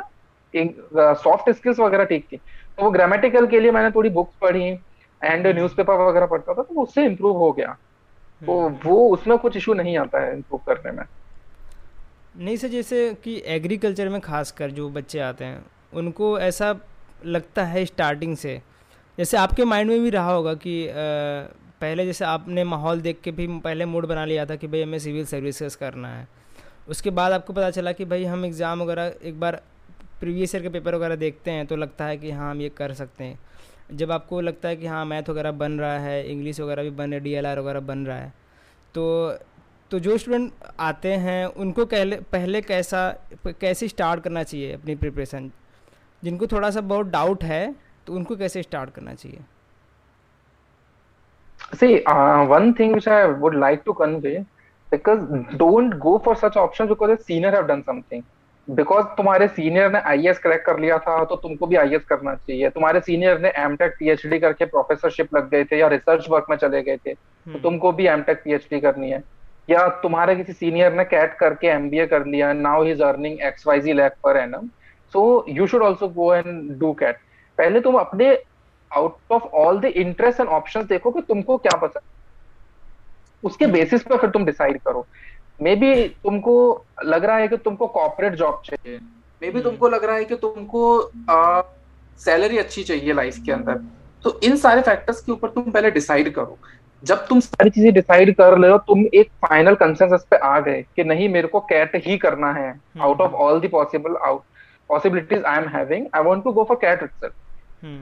सॉफ्ट 1.18 1.50
स्किल्स 1.50 1.80
वगैरह 1.80 2.04
ठीक 2.04 2.24
थी 2.24 2.36
तो 2.36 2.82
वो 2.82 2.90
ग्रामेटिकल 2.90 3.46
के 3.46 3.60
लिए 3.60 3.70
मैंने 3.70 3.90
थोड़ी 3.90 4.10
बुक्स 4.10 4.36
पढ़ी 4.40 4.64
एंड 4.64 5.46
न्यूज़पेपर 5.48 5.92
हम्म। 5.92 6.06
वगैरह 6.06 6.26
पढ़ता 6.26 6.54
था 6.54 6.62
तो 6.62 6.80
उससे 6.82 7.04
इम्प्रूव 7.04 7.36
हो 7.38 7.52
गया 7.52 7.76
तो 8.42 8.58
हम्म। 8.60 8.78
वो 8.84 9.08
उसमें 9.08 9.36
कुछ 9.38 9.56
इशू 9.56 9.74
नहीं 9.74 9.96
आता 9.98 10.22
है 10.22 10.32
इम्प्रूव 10.32 10.62
करने 10.66 10.92
में 10.92 11.04
नहीं 12.36 12.56
सर 12.56 12.68
जैसे 12.70 13.02
कि 13.24 13.40
एग्रीकल्चर 13.50 14.08
में 14.08 14.20
खासकर 14.22 14.70
जो 14.72 14.88
बच्चे 14.90 15.20
आते 15.20 15.44
हैं 15.44 15.64
उनको 15.94 16.38
ऐसा 16.40 16.74
लगता 17.26 17.64
है 17.66 17.84
स्टार्टिंग 17.86 18.36
से 18.38 18.60
जैसे 19.20 19.36
आपके 19.36 19.64
माइंड 19.64 19.90
में 19.90 20.00
भी 20.02 20.10
रहा 20.10 20.32
होगा 20.32 20.52
कि 20.56 20.74
आ, 20.88 20.92
पहले 21.80 22.04
जैसे 22.06 22.24
आपने 22.24 22.62
माहौल 22.64 23.00
देख 23.00 23.20
के 23.24 23.30
भी 23.30 23.46
पहले 23.60 23.84
मूड 23.86 24.06
बना 24.06 24.24
लिया 24.24 24.44
था 24.46 24.54
कि 24.56 24.66
भाई 24.66 24.82
हमें 24.82 24.98
सिविल 24.98 25.24
सर्विसेज़ 25.26 25.76
करना 25.78 26.08
है। 26.08 26.26
उसके 26.88 27.10
बाद 27.10 27.32
आपको 27.32 27.52
पता 27.52 27.70
चला 27.70 27.92
कि 27.92 28.04
भाई 28.04 28.24
हम 28.24 28.44
एग्ज़ाम 28.44 28.82
वगैरह 28.82 29.12
एक 29.28 29.40
बार 29.40 29.60
प्रीवियस 30.20 30.54
ईयर 30.54 30.62
के 30.62 30.68
पेपर 30.68 30.94
वगैरह 30.94 31.16
देखते 31.16 31.50
हैं 31.50 31.66
तो 31.66 31.76
लगता 31.76 32.04
है 32.04 32.16
कि 32.16 32.30
हाँ 32.30 32.50
हम 32.50 32.60
ये 32.60 32.68
कर 32.78 32.92
सकते 32.94 33.24
हैं। 33.24 33.38
जब 33.96 34.12
आपको 34.12 34.40
लगता 34.40 34.68
है 34.68 34.76
कि 34.76 34.86
हाँ 34.86 35.04
मैथ 35.04 35.28
वगैरह 35.30 35.52
बन 35.52 35.78
रहा 35.80 35.98
है 35.98 36.24
इंग्लिश 36.30 36.60
वगैरह 36.60 36.82
भी 36.82 36.90
बन 36.90 37.04
रहा 37.04 37.14
है 37.14 37.20
डीएलआर 37.20 37.60
वगैरह 37.60 37.80
बन 37.80 38.06
रहा 38.06 38.18
है 38.18 38.32
तो 38.94 39.04
तो 39.90 39.98
जो 39.98 40.16
स्टूडेंट 40.18 40.52
आते 40.80 41.12
हैं 41.18 41.44
उनको 41.46 41.84
पहले 41.86 42.16
पहले 42.32 42.60
कैसा 42.62 43.08
कैसे 43.46 43.88
स्टार्ट 43.88 44.22
करना 44.24 44.42
चाहिए 44.42 44.72
अपनी 44.72 44.94
प्रिपरेशन 44.96 45.50
जिनको 46.22 46.46
थोड़ा 46.46 46.70
सा 46.70 46.80
बहुत 46.80 47.06
डाउट 47.08 47.44
है 47.44 47.64
तो 48.10 48.16
उनको 48.16 48.36
कैसे 48.36 48.62
स्टार्ट 48.62 48.90
करना 48.90 49.12
चाहिए? 49.14 49.40
See 51.80 51.90
uh, 52.12 52.44
one 52.52 52.72
thing 52.78 52.94
which 52.94 53.06
i 53.06 53.18
would 53.42 53.56
like 53.64 53.84
to 53.88 53.92
convey 53.98 54.32
because 54.92 55.20
don't 55.60 55.96
go 56.04 56.14
for 56.24 56.34
such 56.40 56.56
options 56.62 56.90
because 56.92 57.12
a 57.14 57.18
senior 57.28 57.52
have 57.56 57.68
done 57.68 57.84
something. 57.90 58.24
Because 58.68 59.06
तुम्हारे 59.16 59.48
सीनियर 59.48 59.92
ने 59.92 60.00
आई 60.08 60.32
क्रैक 60.42 60.64
कर 60.66 60.80
लिया 60.80 60.98
था 61.06 61.24
तो 61.24 61.36
तुमको 61.44 61.66
भी 61.66 61.76
आई 61.76 61.98
करना 62.08 62.34
चाहिए। 62.34 62.70
तुम्हारे 62.70 63.00
सीनियर 63.10 63.40
ने 63.40 63.52
एम 63.58 63.76
टेक 63.76 63.94
पीएचडी 63.98 64.38
करके 64.38 64.64
प्रोफेसरशिप 64.74 65.34
लग 65.36 65.48
गए 65.50 65.64
थे 65.70 65.78
या 65.78 65.88
रिसर्च 65.94 66.28
वर्क 66.30 66.46
में 66.50 66.56
चले 66.56 66.82
गए 66.82 66.96
थे 66.96 67.14
तो 67.14 67.50
हम्म। 67.50 67.62
तुमको 67.62 67.92
भी 67.92 68.06
एम 68.16 68.22
टेक 68.22 68.42
पीएचडी 68.44 68.80
करनी 68.80 69.10
है। 69.10 69.22
या 69.70 69.88
तुम्हारे 70.02 70.36
किसी 70.36 70.52
सीनियर 70.52 70.92
ने 70.94 71.04
कैट 71.14 71.34
करके 71.38 71.66
एमबीए 71.78 72.06
कर 72.06 72.26
लिया 72.26 72.52
now 72.66 72.84
he 72.84 72.92
is 72.92 73.02
earning 73.14 73.40
X 73.48 73.66
Y 73.66 73.80
Z 73.80 73.92
lakh 73.92 74.12
per 74.24 74.36
annum 74.36 74.68
so 75.12 75.24
you 75.48 75.66
should 75.66 75.82
also 75.82 76.08
go 76.20 76.34
and 76.34 76.78
do 76.78 76.92
CAT 77.00 77.18
पहले 77.60 77.80
तुम 77.80 77.94
अपने 77.98 78.32
out 78.90 79.32
of 79.32 79.42
all 79.56 79.80
the 79.80 79.84
interest 79.84 80.40
and 80.40 80.48
options 80.50 80.86
देखो 80.86 81.10
कि 81.10 81.20
तुमको 81.22 81.56
क्या 81.58 81.76
पसंद 81.78 82.02
उसके 83.44 83.66
बेसिस 83.68 84.02
पर 84.02 84.16
फिर 84.18 84.30
तुम 84.30 84.44
डिसाइड 84.44 84.78
करो। 84.80 85.06
मे 85.62 85.74
बी 85.76 85.92
तुमको 86.24 86.56
लग 87.04 87.24
रहा 87.24 87.36
है 87.36 87.48
कि 87.48 87.56
तुमको 87.58 87.86
कॉर्पोरेट 87.88 88.34
जॉब 88.34 88.60
चाहिए। 88.64 88.98
मे 89.42 89.50
बी 89.50 89.60
तुमको 89.62 89.88
लग 89.88 90.04
रहा 90.04 90.16
है 90.16 90.24
कि 90.24 90.36
तुमको 90.36 91.10
सैलरी 92.20 92.58
अच्छी 92.58 92.82
चाहिए 92.84 93.12
लाइफ 93.12 93.36
के 93.46 93.52
अंदर। 93.52 93.80
तो 94.24 94.38
इन 94.44 94.56
सारे 94.58 94.80
फैक्टर्स 94.82 95.20
के 95.20 95.32
ऊपर 95.32 95.48
तुम 95.48 95.70
पहले 95.70 95.90
डिसाइड 95.90 96.32
करो। 96.34 96.58
जब 97.02 97.26
तुम 97.26 97.40
सारी 97.40 97.70
चीज़ें 97.70 97.92
डिसाइड 97.94 98.34
कर 98.36 98.58
ले 98.58 98.68
हो 98.68 98.78
तुम 98.88 99.04
एक 99.14 99.30
फाइनल 99.44 99.74
कंसेंसस 99.74 100.26
पे 100.30 100.36
आ 100.38 100.58
गए 100.60 100.82
कि 100.96 101.04
नहीं 101.04 101.28
मेरे 101.28 101.48
को 101.48 101.60
कैट 101.68 101.96
ही 102.06 102.16
करना 102.18 102.52
है। 102.52 102.74
Out 103.00 103.20
of 103.20 103.32
all 103.44 103.60
the 103.60 103.70
possible 103.72 104.16
out 104.26 104.42
possibilities 104.90 105.44
I 105.44 105.58
am 105.58 105.68
having 105.68 106.06
I 106.14 106.22
want 106.22 106.44
to 106.44 106.52
go 106.52 106.64
for 106.64 106.76
CAT 106.80 107.02
itself 107.02 107.34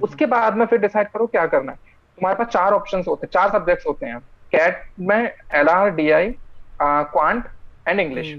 उसके 0.03 0.27
बाद 0.27 0.57
में 0.57 0.65
फिर 0.67 0.79
डिसाइड 0.79 1.09
करो 1.09 1.27
क्या 1.27 1.47
करना 1.47 1.73
है। 1.73 1.79
तुम्हारे 2.19 2.37
पास 2.37 2.47
चार 2.47 2.73
ऑप्शन 2.73 3.03
होते 3.09 3.27
हैं 3.27 3.31
चार 3.33 3.51
सब्जेक्ट्स 3.51 3.87
होते 3.87 4.07
हैं। 4.07 4.19
कैट 4.53 4.83
में 5.01 5.33
L 5.55 5.69
R 5.69 5.91
D 5.91 6.11
I 6.11 6.35
quant 6.83 7.45
and 7.89 8.01
English 8.01 8.33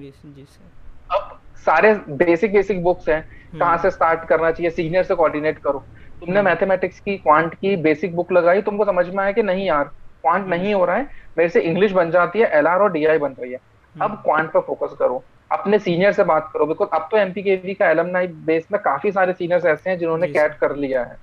अब 1.12 1.40
सारे 1.66 1.94
बेसिक 2.10 2.54
बेसिक 2.54 2.84
बुक्स 2.84 3.10
हैं। 3.10 3.22
हम्म। 3.22 3.60
कहाँ 3.60 3.78
से 3.78 3.92
स्टार्ट 3.92 4.28
करना 4.28 4.52
चाहिए? 4.52 4.70
सीनियर 4.70 5.04
से 5.04 5.16
कोऑर्डिनेट 5.16 5.58
करो। 5.60 5.84
तुमने 6.20 6.42
मैथमेटिक्स 6.42 6.96
हम्म। 6.96 7.06
की 7.06 7.18
क्वांट 7.18 7.54
की 7.56 7.76
बेसिक 7.78 8.16
बुक 8.16 8.32
लगाई 8.32 8.62
तुमको 8.62 8.86
समझ 8.86 9.08
में 9.08 9.24
आया 9.24 9.32
कि 9.32 9.44
नहीं 9.44 9.66
यार 9.68 9.84
क्वांट 9.84 10.42
हम्म। 10.42 10.54
नहीं 10.54 10.74
हो 10.74 10.86
रहा 10.86 10.96
है 10.96 11.08
मेरे 11.38 11.50
से 11.50 11.62
इंग्लिश 11.62 11.92
बन 11.92 12.12
जाती 12.12 12.40
है 12.40 12.50
एलआर 12.58 12.80
और 12.80 12.92
डीआई 12.92 13.18
बन 13.18 13.36
रही 13.40 13.52
है। 13.52 13.60
अब 13.96 14.22
क्वांट 14.26 14.52
पर 14.52 14.60
फोकस 14.60 14.96
करो। 15.00 15.24
अपने 15.52 15.80
सीनियर 15.80 16.12
से 16.12 16.24
बात 16.24 16.50
करो 16.54 16.66
बिकॉज़ 16.66 16.90
अब 16.94 17.08
तो 17.12 17.18
एमपी 17.18 17.42
के 17.44 17.74
का 17.74 17.90
एलमनाई 17.90 18.28
बेस 18.28 18.68
में 18.72 18.82
काफ़ी 18.82 19.12
सारे 19.12 19.34
सीनियर्स 19.34 19.66
ऐसे 19.66 19.90
हैं 19.90 19.98
जिन्होंने 19.98 20.28
कैट 20.28 20.54
कर 20.54 20.76
लिया 20.76 21.04
है। 21.04 21.18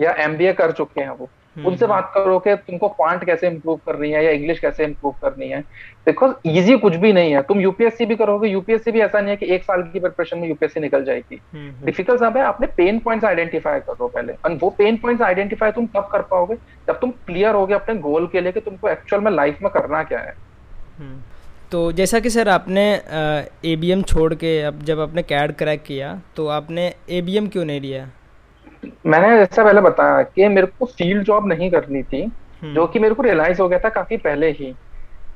या 0.00 0.10
एमबीए 0.18 0.52
कर 0.52 0.72
चुके 0.72 1.00
हैं 1.00 1.10
वो। 1.10 1.28
हम्म, 1.56 1.66
उनसे 1.66 1.84
हम्म। 1.84 1.94
बात 1.94 2.10
करो 2.14 2.38
कि 2.38 2.54
तुमको 2.56 2.88
क्वांट 2.88 3.24
कैसे 3.24 3.46
इंप्रूव 3.46 3.76
करनी 3.86 4.10
है 4.10 4.24
या 4.24 4.30
इंग्लिश 4.30 4.58
कैसे 4.58 4.84
इंप्रूव 4.84 5.14
करनी 5.22 5.48
है। 5.48 5.60
बिकॉज़ 6.06 6.48
इजी 6.48 6.76
कुछ 6.78 6.96
भी 6.96 7.12
नहीं 7.12 7.32
है। 7.32 7.42
तुम 7.42 7.60
यूपीएससी 7.60 8.06
भी 8.06 8.16
करोगे 8.16 8.48
यूपीएससी 8.48 8.92
भी 8.92 9.00
ऐसा 9.00 9.20
नहीं 9.20 9.30
है 9.30 9.36
कि 9.36 9.46
एक 9.54 9.62
साल 9.62 9.82
की 9.82 10.00
प्रिपरेशन 10.00 10.38
में 10.38 10.48
यूपीएससी 10.48 10.80
निकल 10.80 11.04
जाएगी। 11.04 11.40
डिफ़िकल्ट 11.84 12.22
हम्म, 12.22 12.30
सब 12.30 12.36
है 12.36 12.44
अपने 12.44 12.66
पेन 12.66 12.98
पॉइंट्स 12.98 13.24
आइडेंटिफाई 13.24 13.80
करो 13.80 14.08
पहले। 14.08 14.32
और 14.34 14.52
वो 14.52 14.70
पेन 14.70 14.96
पॉइंट्स 14.96 15.22
आइडेंटिफाई 15.22 15.70
तुम 15.70 15.86
तब 15.86 16.08
कर 16.12 16.22
पाओगे? 16.22 16.54
जब 16.86 17.00
तुम 17.00 17.10
क्लियर 17.26 17.54
हो 17.54 17.66
गए 17.66 17.74
अपने 17.74 17.94
गोल 18.00 18.26
के 18.26 18.40
लिए 18.40 18.52
कि 18.52 18.60
तुमको 18.60 18.88
एक्चुअल 18.88 19.22
में 19.22 19.30
लाइफ 19.32 19.62
में 19.62 19.70
करना 19.72 20.02
क्या 20.02 20.18
है। 20.18 20.34
तो 21.72 21.80
जैसा 21.92 22.20
कि 22.20 22.30
सर 22.30 22.48
आपने 22.48 22.82
ए 23.64 23.74
बी 23.76 23.90
एम 23.90 24.02
छोड़ 24.02 24.32
के 24.34 24.60
अब 24.62 24.82
जब 24.82 25.00
आपने 25.00 25.22
कैड 25.22 25.52
क्रैक 25.52 25.82
किया 25.82 26.20
तो 26.36 26.46
आपने 26.48 26.92
ए 27.10 27.20
बी 27.22 27.36
एम 27.36 27.48
क्यों 27.48 27.64
नहीं 27.64 27.80
लिया? 27.80 28.08
मैंने 28.84 29.36
जैसा 29.38 29.64
पहले 29.64 29.80
बताया 29.80 30.22
कि 30.22 30.48
मेरे 30.48 30.66
को 30.66 30.86
फ़ील्ड 30.86 31.22
जॉब 31.22 31.46
नहीं 31.48 31.70
करनी 31.70 32.02
थी 32.02 32.22
हम्म। 32.22 32.74
जो 32.74 32.86
कि 32.86 32.98
मेरे 32.98 33.14
को 33.14 33.22
रियलाइज़ 33.22 33.60
हो 33.62 33.68
गया 33.68 33.78
था 33.78 33.88
काफ़ी 33.88 34.16
पहले 34.16 34.50
ही। 34.50 34.74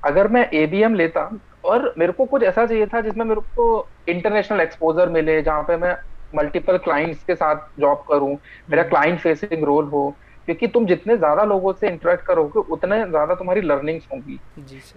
अगर 0.05 0.29
मैं 0.29 0.49
एबीएम 0.51 0.95
लेता 0.95 1.31
और 1.65 1.93
मेरे 1.99 2.13
को 2.13 2.25
कुछ 2.25 2.43
ऐसा 2.43 2.67
चाहिए 2.67 2.87
था 2.87 3.01
जिसमें 3.01 3.25
मेरे 3.25 3.41
को 3.57 3.67
इंटरनेशनल 4.09 4.61
एक्सपोजर 4.61 5.09
मिले 5.09 5.41
जहाँ 5.43 5.63
पे 5.63 5.77
मैं 5.77 5.97
मल्टीपल 6.37 6.77
क्लाइंट्स 6.77 7.23
के 7.25 7.35
साथ 7.35 7.57
जॉब 7.81 8.05
करूँ 8.09 8.37
मेरा 8.71 8.83
क्लाइंट 8.83 9.19
फेसिंग 9.21 9.65
रोल 9.65 9.85
हो 9.85 10.09
क्योंकि 10.49 10.67
तुम 10.67 10.87
जितने 10.87 11.17
ज़्यादा 11.17 11.45
लोगों 11.45 11.73
से 11.73 11.89
इंटरेक्ट 11.89 12.25
करोगे 12.27 12.61
उतने 12.73 12.99
ज़्यादा 13.09 13.35
तुम्हारी 13.35 13.61
लर्निंग्स 13.61 14.07
होंगी। 14.13 14.39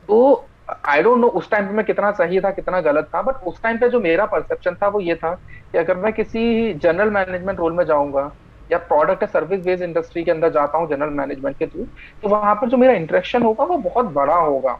तो 0.08 0.50
आई 0.86 1.01
डोंट 1.01 1.20
नो 1.20 1.27
उस 1.32 1.50
टाइम 1.51 1.68
पे 1.68 1.74
मैं 1.74 1.86
कितना 1.86 2.12
सही 2.13 2.39
था 2.42 2.50
कितना 2.51 2.80
गलत 2.82 3.10
था 3.10 3.22
बट 3.22 3.36
उस 3.48 3.60
टाइम 3.63 3.77
पे 3.80 3.89
जो 3.89 4.00
मेरा 4.01 4.25
परसेप्शन 4.27 4.75
था 4.75 4.88
वो 4.89 5.00
ये 5.01 5.15
था 5.15 5.34
कि 5.34 5.77
अगर 5.77 5.98
मैं 5.98 6.12
किसी 6.13 6.74
जनरल 6.75 7.10
मैनेजमेंट 7.12 7.60
रोल 7.60 7.74
में 7.74 7.84
जाऊँगा 7.86 8.30
या 8.70 8.77
प्रोडक्ट 8.84 9.24
या 9.24 9.27
सर्विस 9.30 9.62
बेस्ड 9.62 9.84
इंडस्ट्री 9.84 10.24
के 10.24 10.32
अंदर 10.32 10.50
जाता 10.51 10.77
हूँ 10.77 10.89
जनरल 10.89 11.10
मैनेजमेंट 11.15 11.58
के 11.58 11.68
थ्रू 11.68 11.86
तो 12.24 12.30
वहाँ 12.30 12.56
पर 12.56 12.70
जो 12.70 12.77
मेरा 12.77 12.94
इंटरेक्शन 12.96 13.44
होगा 13.44 13.63
वो 13.65 13.77
बहुत 13.80 14.06
बड़ा 14.13 14.36
होगा। 14.38 14.80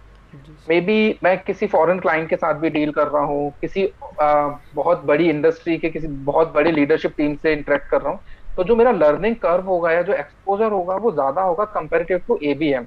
मे 0.67 0.79
बी 0.81 1.19
मैं 1.24 1.38
किसी 1.39 1.67
फॉरेन 1.67 2.00
क्लाइंट 2.00 2.29
के 2.29 2.35
साथ 2.35 2.59
भी 2.62 2.69
डील 2.69 2.91
कर 2.91 3.07
रहा 3.09 3.24
हूँ 3.25 3.51
किसी 3.62 3.85
आ, 4.21 4.47
बहुत 4.74 5.03
बड़ी 5.05 5.29
इंडस्ट्री 5.29 5.77
के 5.79 5.89
किसी 5.91 6.07
बहुत 6.25 6.53
बड़ी 6.53 6.71
लीडरशिप 6.71 7.13
टीम 7.17 7.35
से 7.38 7.53
इंटरेक्ट 7.53 7.89
कर 7.91 8.01
रहा 8.01 8.12
हूँ 8.12 8.19
तो 8.57 8.63
जो 8.63 8.75
मेरा 8.75 8.91
लर्निंग 8.93 9.35
कर्व 9.38 9.65
होगा 9.65 9.91
या 9.91 10.01
जो 10.03 10.13
एक्सपोजर 10.15 10.71
होगा 10.71 10.95
वो 10.97 11.12
ज़्यादा 11.12 11.41
होगा 11.43 11.65
comparative 11.74 12.17
to 12.27 12.39
ABM 12.45 12.85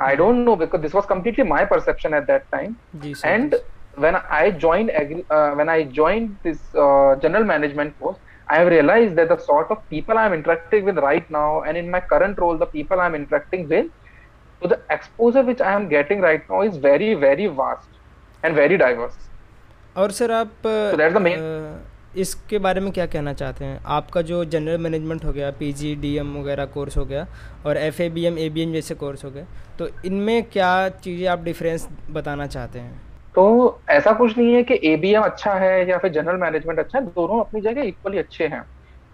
I 0.00 0.14
don't 0.14 0.44
know 0.44 0.56
because 0.56 0.82
this 0.82 0.92
was 0.92 1.06
completely 1.06 1.44
my 1.44 1.64
perception 1.64 2.14
at 2.14 2.26
that 2.26 2.50
time. 2.52 2.78
Yes, 3.02 3.22
and 3.24 3.52
yes. 3.52 3.62
when 3.94 4.16
I 4.16 4.50
joined 4.50 4.90
uh, 4.90 5.52
when 5.52 5.68
I 5.68 5.84
joined 5.84 6.36
this 6.42 6.58
uh, 6.74 7.16
general 7.16 7.44
management 7.44 7.98
course, 7.98 8.18
I 8.48 8.58
have 8.58 8.68
realized 8.68 9.16
that 9.16 9.30
the 9.30 9.38
sort 9.38 9.70
of 9.70 9.88
people 9.88 10.18
I'm 10.18 10.34
interacting 10.34 10.84
with 10.84 10.98
right 10.98 11.30
now, 11.30 11.62
and 11.62 11.76
in 11.76 11.90
my 11.90 12.00
current 12.00 12.38
role, 12.38 12.58
the 12.58 12.66
people 12.66 13.00
I'm 13.00 13.14
interacting 13.14 13.68
with, 13.68 13.86
so 14.60 14.68
the 14.68 14.80
exposure 14.90 15.42
which 15.42 15.60
I 15.60 15.72
am 15.72 15.88
getting 15.88 16.20
right 16.20 16.48
now 16.50 16.60
is 16.62 16.76
very 16.76 17.14
very 17.14 17.46
vast 17.46 17.88
and 18.42 18.54
very 18.54 18.76
diverse. 18.76 19.16
और 19.96 20.10
sir 20.12 20.30
आप 20.30 20.62
so 20.62 20.96
that's 20.96 21.14
the 21.14 21.20
main, 21.20 21.38
uh, 21.38 21.78
इसके 22.17 22.59
बारे 22.59 22.81
में 22.81 22.91
क्या 22.91 23.05
कहना 23.05 23.33
चाहते 23.33 23.65
हैं? 23.65 23.79
आपका 23.87 24.21
जो 24.21 24.43
जनरल 24.45 24.77
मैनेजमेंट 24.77 25.25
हो 25.25 25.31
गया 25.33 25.51
पीजी 25.59 25.95
डीएम 25.95 26.35
वगैरह 26.37 26.65
कोर्स 26.67 26.97
हो 26.97 27.05
गया 27.05 27.25
और 27.65 27.77
F 27.77 28.01
A 28.01 28.09
B 28.09 28.25
M 28.25 28.37
A 28.37 28.49
B 28.49 28.61
M 28.61 28.73
जैसे 28.73 28.95
कोर्स 28.95 29.23
हो 29.25 29.31
गए 29.31 29.45
तो 29.79 29.87
इनमें 30.05 30.43
क्या 30.43 30.89
चीज़ें 30.89 31.27
आप 31.27 31.43
डिफरेंस 31.43 31.87
बताना 32.11 32.47
चाहते 32.47 32.79
हैं? 32.79 32.99
तो 33.35 33.81
ऐसा 33.89 34.11
कुछ 34.13 34.37
नहीं 34.37 34.53
है 34.53 34.63
कि 34.63 34.79
ए 34.83 34.95
बी 34.97 35.13
एम 35.13 35.21
अच्छा 35.23 35.53
है 35.53 35.89
या 35.89 35.97
फिर 35.97 36.11
जनरल 36.11 36.37
मैनेजमेंट 36.37 36.79
अच्छा 36.79 36.97
है 36.99 37.05
दोनों 37.05 37.39
अपनी 37.39 37.61
जगह 37.61 37.81
इक्वली 37.83 38.17
अच्छे 38.17 38.47
हैं। 38.47 38.61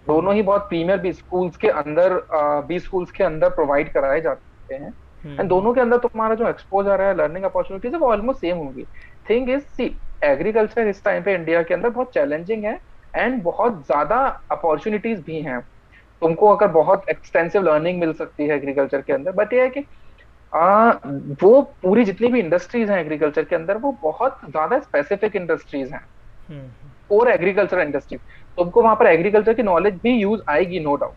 दोनों 0.06 0.34
ही 0.34 0.42
बहुत 0.42 0.68
प्रीमियर 0.68 0.98
बी 0.98 1.12
स्कूल्स 1.12 1.56
के 1.56 1.68
अंदर 1.68 2.20
बी 2.68 2.78
स्कूल्स 2.80 3.10
के 3.10 3.24
अंदर 3.24 3.48
प्रोवाइड 3.50 3.92
कराए 3.92 4.20
जाते 4.20 4.74
हैं। 4.74 4.82
And 4.82 5.38
hmm. 5.38 5.48
दोनों 5.48 5.72
के 5.74 5.80
अंदर 5.80 5.96
तुम्हारा 5.98 6.34
जो 6.34 6.48
एक्सपोजर 6.48 7.02
है 7.02 7.16
लर्निंग 7.16 7.44
अपॉर्चुनिटीज़ 7.44 7.92
है 7.92 7.98
वो 7.98 8.10
ऑलमोस्ट 8.10 8.40
सेम 8.40 8.56
होंगी। 8.56 8.84
थिंग 9.30 9.50
इज़ 9.50 9.62
सी 9.76 9.88
एग्रीकल्चर 10.22 10.88
इस 10.88 11.02
टाइम 11.04 11.22
पे 11.22 11.34
इंडिया 11.34 11.62
के 11.62 11.74
अंदर 11.74 11.90
बहुत 11.90 12.12
चैलेंजिंग 12.14 12.64
है 12.64 12.78
एंड 13.14 13.42
बहुत 13.42 13.84
ज़्यादा 13.86 14.16
अपॉर्चुनिटीज़ 14.50 15.20
भी 15.22 15.40
हैं। 15.42 15.60
तुमको 16.22 16.48
अगर 16.48 16.68
बहुत 16.72 17.08
एक्सटेंसिव 17.10 17.62
लर्निंग 17.62 18.00
मिल 18.00 18.12
सकती 18.14 18.48
है 18.48 18.56
एग्रीकल्चर 18.56 19.00
के 19.02 19.12
अंदर 19.12 19.32
बट 19.32 19.52
ये 19.52 19.62
है 19.62 19.68
कि 19.68 19.84
आ, 20.52 20.90
वो 21.42 21.60
पूरी 21.82 22.04
जितनी 22.04 22.28
भी 22.28 22.40
इंडस्ट्रीज़ 22.40 22.90
हैं 22.92 22.98
एग्रीकल्चर 23.00 23.44
के 23.44 23.56
अंदर 23.56 23.76
वो 23.78 23.92
बहुत 24.02 24.38
ज़्यादा 24.46 24.78
स्पेसिफिक 24.80 25.36
इंडस्ट्रीज़ 25.36 25.92
हैं। 25.94 26.00
और 27.10 27.28
एग्रीकल्चर 27.28 27.80
इंडस्ट्री 27.80 28.18
तुमको 28.18 28.82
वहाँ 28.82 28.96
पर 28.96 29.06
एग्रीकल्चर 29.06 29.54
की 29.54 29.62
नॉलेज 29.62 29.94
भी 30.02 30.12
यूज़ 30.12 30.40
आएगी 30.48 30.80
नो 30.80 30.94
डाउट 30.96 31.14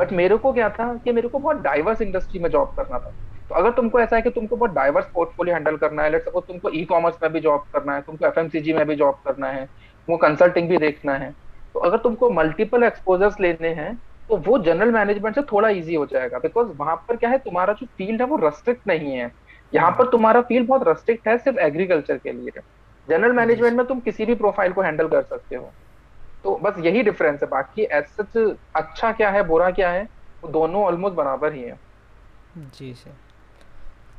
बट 0.00 0.12
मेरे 0.12 0.36
को 0.36 0.52
क्या 0.52 0.68
था 0.70 0.92
कि 1.04 1.12
मेरे 1.12 1.28
को 1.28 1.38
बहुत 1.38 1.56
डाइवर्स 1.62 2.00
इंडस्ट्री 2.02 2.40
में 2.40 2.48
जॉब 2.50 2.72
करना 2.76 2.98
था। 2.98 3.12
तो 3.50 3.54
अगर 3.54 3.70
तुमको 3.72 4.00
ऐसा 4.00 4.16
है 4.16 4.22
कि 4.22 4.30
तुमको 4.30 4.56
बहुत 4.56 4.70
डाइवर्स 4.70 5.06
पोर्टफोलियो 5.14 5.54
हैंडल 5.54 5.76
करना 5.76 6.02
है 6.02 6.10
लेट्स 6.10 6.24
सपोज़ 6.26 6.44
तुमको 6.44 6.70
ई 6.70 6.84
कॉमर्स 6.84 7.16
में 7.22 7.32
भी 7.32 7.40
जॉब 7.40 7.64
करना 7.72 7.94
है 7.94 8.02
तुमको 8.02 8.26
एफएमसीजी 8.26 8.72
में 8.72 8.86
भी 8.86 8.96
जॉब 8.96 9.20
करना 9.26 9.50
है 9.50 9.64
तुमको 9.66 10.16
कंसल्टिंग 10.18 10.68
भी 10.68 10.78
देखना 10.78 11.14
है 11.18 11.30
तो 11.74 11.80
अगर 11.80 11.98
तुमको 11.98 12.30
मल्टीपल 12.30 12.84
एक्सपोजर्स 12.84 13.40
लेने 13.40 13.68
हैं 13.74 13.94
तो 14.30 14.36
वो 14.38 14.58
जनरल 14.64 14.90
मैनेजमेंट 14.92 15.34
से 15.34 15.42
थोड़ा 15.52 15.68
इजी 15.70 15.94
हो 15.94 16.04
जाएगा 16.06 16.38
बिकॉज़ 16.38 16.68
वहाँ 16.78 16.96
पर 17.08 17.16
क्या 17.16 17.30
है 17.30 17.38
तुम्हारा 17.38 17.72
जो 17.72 17.86
फ़ील्ड 17.88 18.20
है 18.22 18.26
वो 18.28 18.36
रेस्ट्रिक्ट 18.38 18.82
नहीं 18.88 19.12
है। 19.14 19.30
यहाँ 19.72 19.90
पर 19.98 20.10
तुम्हारा 20.12 20.40
फ़ील्ड 20.42 20.66
बहुत 20.68 20.86
रेस्ट्रिक्ट 20.88 21.28
है 21.28 21.36
सिर्फ़ 21.38 21.58
एग्रीकल्चर 21.60 22.18
के 22.18 22.32
लिए। 22.32 22.60
जनरल 23.08 23.32
मैनेजमेंट 23.32 23.76
में 23.76 23.86
तुम 23.86 24.00
किसी 24.00 24.24
भी 24.26 24.34
प्रोफ़ाइल 24.34 24.72
को 24.72 24.82
हैंडल 24.82 25.08
कर 25.08 25.22
सकते 25.24 25.56
हो। 25.56 25.74
तो 26.44 26.56
बस 26.58 26.78
यही 26.80 27.02
डिफरेंस 27.02 27.42
है 27.42 27.48
बाकी 27.50 27.84
एज 27.92 28.16
अच्छा 28.76 29.12
क्या 29.12 29.30
है 29.30 29.42
बुरा 29.48 29.70
क्या 29.72 29.90
है 29.92 30.02
वो 30.42 30.50
दोनों 30.52 30.84
ऑलमोस्ट 30.84 31.16
बराबर 31.16 31.52
ही 31.54 31.62
है। 31.62 31.76
जी 32.54 32.92
सर। 32.94 33.16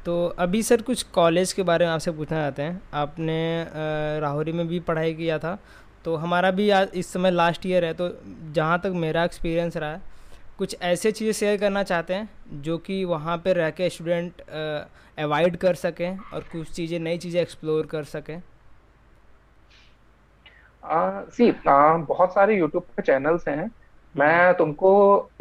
तो 0.05 0.25
अभी 0.39 0.61
सर 0.63 0.81
कुछ 0.81 1.03
कॉलेज 1.13 1.51
के 1.53 1.63
बारे 1.63 1.85
में 1.85 1.91
आपसे 1.91 2.11
पूछना 2.11 2.41
चाहते 2.41 2.61
हैं। 2.61 2.81
आपने 2.93 4.19
राहुरी 4.21 4.51
में 4.51 4.67
भी 4.67 4.79
पढ़ाई 4.81 5.13
किया 5.13 5.37
था 5.39 5.57
तो 6.05 6.15
हमारा 6.15 6.51
भी 6.51 6.69
इस 6.71 7.11
समय 7.13 7.31
लास्ट 7.31 7.65
ईयर 7.65 7.85
है 7.85 7.93
तो 7.93 8.09
जहाँ 8.53 8.79
तक 8.79 8.91
मेरा 8.95 9.23
एक्सपीरियंस 9.23 9.77
रहा 9.77 9.91
है, 9.91 10.01
कुछ 10.57 10.75
ऐसे 10.83 11.11
चीज़ें 11.11 11.33
शेयर 11.33 11.57
करना 11.59 11.83
चाहते 11.83 12.13
हैं, 12.13 12.29
जो 12.53 12.77
कि 12.77 13.03
वहाँ 13.05 13.37
पर 13.37 13.55
रह 13.55 13.69
के 13.71 13.89
स्टूडेंट 13.89 14.41
अवॉइड 15.17 15.57
कर 15.57 15.75
सकें 15.75 16.17
और 16.33 16.41
कुछ 16.51 16.71
चीज़ें, 16.71 16.99
नई 16.99 17.17
चीज़ें 17.17 17.41
एक्सप्लोर 17.41 17.85
कर 17.85 18.03
सकें? 18.05 18.41
सी 20.83 21.51
बहुत 21.63 22.33
सारे 22.33 22.57
यूट्यूब 22.57 22.83
पे 22.85 23.01
चैनल्स 23.03 23.47
हैं। 23.47 23.69
मैं 24.15 24.53
तुमको 24.57 24.91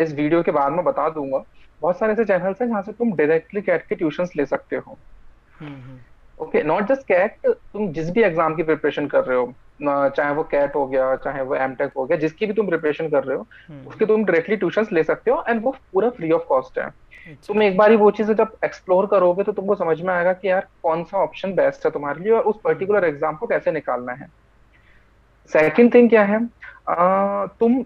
इस 0.01 0.13
वीडियो 0.13 0.43
के 0.43 0.51
बाद 0.53 0.73
में 0.73 0.85
बता 0.85 1.09
दूँगा। 1.11 1.45
बहुत 1.85 1.99
सारे 1.99 2.13
ऐसे 2.13 2.25
चैनल्स 2.25 2.61
हैं 2.63 2.69
जहाँ 2.69 2.83
से 2.83 2.93
तुम 2.95 3.13
डायरेक्टली 3.17 3.61
कैट 3.63 3.87
के 3.87 3.95
ट्यूशंस 3.95 4.31
ले 4.37 4.47
सकते 4.47 4.77
हो। 4.77 4.97
ओके 6.39 6.63
नॉट 6.65 6.89
जस्ट 6.89 7.07
कैट 7.09 7.37
तुम 7.47 7.93
जिस 7.93 8.11
भी 8.11 8.23
एग्ज़ाम 8.23 8.55
की 8.55 8.63
प्रिपरेशन 8.63 9.07
कर 9.07 9.25
रहे 9.25 9.37
हो 9.37 9.53
चाहे 9.83 10.33
वो 10.35 10.43
कैट 10.51 10.75
हो 10.77 10.87
गया 10.87 11.15
चाहे 11.25 11.43
वो 11.43 11.55
एम 11.57 11.75
टेक 11.75 11.93
हो 11.97 12.05
गया 12.05 12.19
जिसकी 12.19 12.47
भी 12.47 12.53
तुम 12.53 12.67
प्रिपरेशन 12.67 13.09
कर 13.09 13.25
रहे 13.25 13.37
हो 13.37 13.47
हम्म। 13.69 13.89
उसके 13.89 14.07
तुम 14.07 14.25
डायरेक्टली 14.25 14.57
ट्यूशन 14.57 14.87
ले 14.93 15.03
सकते 15.05 15.31
हो 15.31 15.45
एंड 15.49 15.63
वो 15.65 15.75
पूरा 15.93 16.11
फ्री 16.11 16.31
ऑफ़ 16.33 16.45
कॉस्ट 16.49 16.79
है। 16.79 16.85
अच्छा। 16.85 17.47
तुम 17.47 17.63
एक 17.63 17.77
बार 17.77 17.97
वो 17.97 18.11
चीज़ 18.13 18.33
जब 18.33 18.57
एक्सप्लोर 18.65 19.07
करोगे 19.07 19.43
तो 19.43 19.53
तुमको 19.53 19.75
समझ 19.75 20.01
में 20.01 20.13
आएगा 20.15 20.33
कि 20.33 20.49
यार 20.49 20.67
कौन 20.83 21.05
सा 21.05 21.19
ऑप्शन 21.19 21.55
बेस्ट 21.55 21.85
है 21.87 21.91
तुम्हारे 21.93 22.25
लिए 22.25 22.33
और 22.33 22.43
उस 22.45 22.61
पर्टिकुलर 22.65 23.05
एग्ज़ाम 23.05 23.37
को 23.37 23.47
कैसे 23.47 23.73
निकालना 23.73 24.13
है। 24.13 24.29
सेकंड 25.51 25.95
थिंग 25.95 26.09
क्या 26.11 26.23
है? 26.25 26.39
आ, 26.87 27.47
तुम 27.47 27.83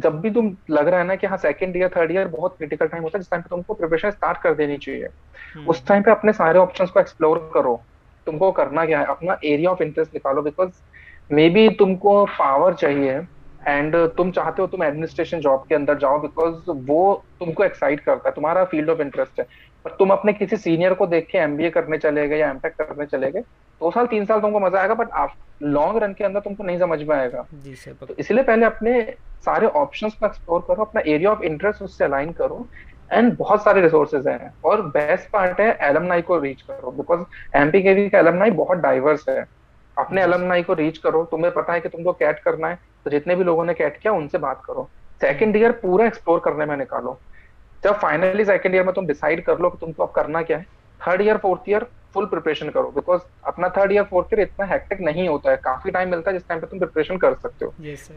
जब 0.00 0.20
भी 0.20 0.30
तुम 0.30 0.56
लग 0.70 0.88
रहा 0.88 1.00
है 1.00 1.06
ना 1.06 1.14
कि 1.16 1.26
हाँ 1.26 1.36
सेकंड 1.36 1.76
ईयर 1.76 1.88
थर्ड 1.96 2.10
ईयर 2.12 2.28
बहुत 2.28 2.56
क्रिटिकल 2.58 2.86
टाइम 2.86 3.02
होता 3.02 3.18
है 3.18 3.20
जिस 3.22 3.30
टाइम 3.30 3.42
पे 3.42 3.48
तुमको 3.50 3.74
प्रिपरेशन 3.74 4.10
स्टार्ट 4.10 4.38
कर 4.38 4.54
देनी 4.54 4.76
चाहिए 4.76 5.08
हम्म। 5.54 5.66
उस 5.66 5.86
टाइम 5.86 6.02
पे 6.02 6.10
अपने 6.10 6.32
सारे 6.32 6.58
ऑप्शंस 6.58 6.90
को 6.90 7.00
एक्सप्लोर 7.00 7.50
करो। 7.54 7.80
तुमको 8.26 8.50
करना 8.52 8.84
क्या 8.86 9.00
है? 9.00 9.06
अपना 9.06 9.38
एरिया 9.44 9.70
ऑफ़ 9.70 9.82
इंटरेस्ट 9.82 10.14
निकालो 10.14 10.42
बिकॉज़ 10.42 10.70
मे 11.32 11.48
बी 11.50 11.68
तुमको 11.68 12.24
पावर 12.38 12.74
चाहिए 12.74 13.20
एंड 13.68 13.96
तुम 14.16 14.30
चाहते 14.30 14.62
हो 14.62 14.68
तुम 14.68 14.82
एडमिनिस्ट्रेशन 14.84 15.40
जॉब 15.40 15.64
के 15.68 15.74
अंदर 15.74 15.98
जाओ 15.98 16.18
बिकॉज़ 16.18 16.70
वो 16.86 17.02
तुमको 17.40 17.64
एक्साइट 17.64 18.00
करता 18.00 18.28
है। 18.28 18.34
तुम्हारा 18.34 18.64
फ़ील्ड 18.64 18.90
ऑफ़ 18.90 19.00
इंटरेस्ट 19.00 19.40
है। 19.40 19.46
पर 19.84 19.90
तुम 19.98 20.10
अपने 20.10 20.32
किसी 20.32 20.56
सीनियर 20.56 20.94
को 20.94 21.06
देख 21.06 21.26
के 21.30 21.38
एमबीए 21.38 21.70
करने 21.70 21.98
चले 21.98 22.26
गए 22.28 22.38
या 22.38 22.50
एमटेक 22.50 22.74
करने 22.74 23.06
चले 23.06 23.30
गए 23.30 23.40
दो 23.40 23.90
साल 23.90 24.06
तीन 24.06 24.24
साल 24.24 24.40
तुमको 24.40 24.60
मज़ा 24.60 24.80
आएगा 24.80 24.94
बट 24.94 25.08
लॉन्ग 25.64 26.02
रन 26.02 26.12
के 26.12 26.24
अंदर 26.24 26.40
तुमको 26.40 26.64
नहीं 26.64 26.78
समझ 26.78 27.02
में 27.02 27.14
आएगा। 27.16 27.44
तो 28.00 28.14
इसलिए 28.18 28.42
पहले 28.44 28.66
अपने 28.66 29.02
सारे 29.44 29.66
ऑप्शन 29.66 30.08
को 30.10 30.26
एक्सप्लोर 30.26 30.64
करो 30.68 30.84
अपना 30.84 31.02
एरिया 31.06 31.30
ऑफ़ 31.30 31.42
इंटरेस्ट 31.44 31.82
उससे 31.82 32.04
अलाइन 32.04 32.32
करो 32.32 32.66
एंड 33.12 33.36
बहुत 33.38 33.64
सारे 33.64 33.80
रिसोर्सेज 33.80 34.26
हैं 34.28 34.52
और 34.64 34.82
बेस्ट 34.88 35.30
पार्ट 35.30 35.60
है 35.60 35.76
एलमनाई 35.82 36.22
को 36.22 36.38
रीच 36.38 36.62
करो 36.62 36.90
बिकॉज़ 36.92 37.24
एमपी 37.56 37.82
के 37.82 38.08
का 38.08 38.18
एलमनाई 38.18 38.50
बहुत 38.52 38.78
डाइवर्स 38.78 39.28
है। 39.28 39.44
अपने 39.96 40.22
एलमनाई 40.22 40.62
को 40.62 40.74
रीच 40.74 40.98
करो 40.98 41.24
तुम्हें 41.30 41.52
पता 41.54 41.72
है 41.72 41.80
कि 41.80 41.88
तुमको 41.88 42.12
कैट 42.14 42.38
करना 42.38 42.68
है 42.68 42.78
तो 43.04 43.10
जितने 43.10 43.34
भी 43.36 43.44
लोगों 43.44 43.64
ने 43.64 43.74
कैट 43.74 43.96
किया 43.96 44.12
उनसे 44.12 44.38
बात 44.38 44.62
करो। 44.66 44.88
सेकेंड 45.20 45.56
ईयर 45.56 45.72
पूरा 45.82 46.06
एक्सप्लोर 46.06 46.40
करने 46.44 46.66
में 46.66 46.76
निकालो। 46.76 47.18
जब 47.84 47.98
फाइनली 48.00 48.44
सेकेंड 48.44 48.74
ईयर 48.74 48.84
में 48.84 48.92
तुम 48.94 49.06
डिसाइड 49.06 49.44
कर 49.44 49.58
लो 49.58 49.70
कि 49.70 49.78
तुमको 49.80 50.02
अब 50.02 50.12
करना 50.16 50.42
क्या 50.42 50.58
है। 50.58 50.66
Third 51.00 51.22
year 51.22 51.36
fourth 51.36 51.68
year 51.68 51.86
full 52.14 52.26
preparation 52.26 52.68
करो। 52.70 52.90
बिकॉज़ 52.96 53.20
अपना 53.46 53.68
थर्ड 53.76 53.92
ईयर 53.92 54.04
फोर्थ 54.10 54.32
ईयर 54.32 54.40
इतना 54.40 54.66
हेक्टिक 54.66 55.00
नहीं 55.00 55.28
होता 55.28 55.50
है। 55.50 55.56
काफ़ी 55.64 55.90
टाइम 55.90 56.10
मिलता 56.10 56.30
है 56.30 56.38
जिस 56.38 56.48
टाइम 56.48 56.60
पे 56.60 56.66
तुम 56.66 56.78
प्रिपरेशन 56.78 57.16
कर 57.18 57.34
सकते 57.42 57.64
हो। 57.64 57.72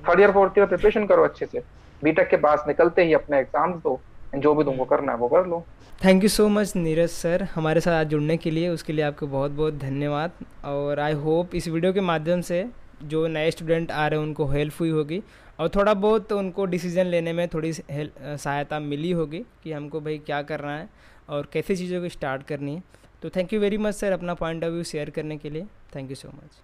Third 0.10 0.20
year 0.20 0.32
fourth 0.32 0.58
year 0.58 0.68
preparation 0.68 1.06
करो 1.08 1.24
अच्छे 1.24 1.46
से। 1.46 1.64
बीटेक 2.02 2.28
के 2.30 2.38
पास 2.38 2.64
निकलते 2.68 3.04
ही 3.06 3.14
अपने 3.14 3.40
एग्ज़ाम्स 3.40 3.82
दो। 3.84 4.00
जो 4.38 4.54
भी 4.56 4.64
तुमको 4.64 4.86
करना 4.86 5.12
है 5.12 5.18
वो 5.18 5.28
कर 5.28 5.46
लो। 5.48 5.64
Thank 6.02 6.24
you 6.24 6.30
so 6.30 6.48
much 6.50 6.76
Neeraj 6.76 7.10
sir 7.10 7.48
हमारे 7.54 7.82
साथ 7.82 7.94
आज 7.96 8.08
जुड़ने 8.10 8.38
के 8.38 8.52
लिए। 8.52 8.70
उसके 8.70 8.94
लिए 8.94 9.06
आपको 9.06 9.28
बहुत 9.28 9.52
बहुत 9.52 9.74
धन्यवाद। 9.80 10.32
और 10.66 11.00
आई 11.00 11.14
होप 11.22 11.56
इस 11.56 11.68
वीडियो 11.68 11.94
के 11.94 12.02
माध्यम 12.04 12.42
से 12.42 12.66
जो 13.04 13.26
नए 13.28 13.52
स्टूडेंट 13.52 13.92
आ 13.92 14.08
रहे 14.08 14.20
हैं 14.20 14.26
उनको 14.26 14.46
हेल्प 14.48 14.74
हुई 14.80 14.90
होगी। 14.90 15.22
और 15.60 15.70
थोड़ा 15.76 15.94
बहुत 15.96 16.32
उनको 16.34 16.66
डिसीज़न 16.66 17.06
लेने 17.06 17.34
में 17.34 17.48
थोड़ी 17.48 17.72
सहायता 17.74 18.80
मिली 18.80 19.12
होगी 19.12 19.44
कि 19.64 19.72
हमको 19.72 20.02
भाई 20.02 20.18
क्या 20.26 20.42
करना 20.44 20.76
है 20.78 20.88
और 21.30 21.48
कैसे 21.54 21.76
चीज़ों 21.76 22.02
को 22.02 22.10
स्टार्ट 22.10 22.44
करनी 22.48 22.76
है। 22.76 22.84
तो 23.22 23.30
thank 23.36 23.54
you 23.54 23.60
very 23.60 23.78
much 23.78 23.96
sir 23.96 24.12
अपना 24.12 24.34
पॉइंट 24.34 24.64
ऑफ़ 24.64 24.72
व्यू 24.72 24.84
शेयर 24.84 25.10
करने 25.10 25.38
के 25.38 25.50
लिए। 25.50 25.66
Thank 25.96 26.10
you 26.10 26.16
so 26.16 26.28
much 26.30 26.62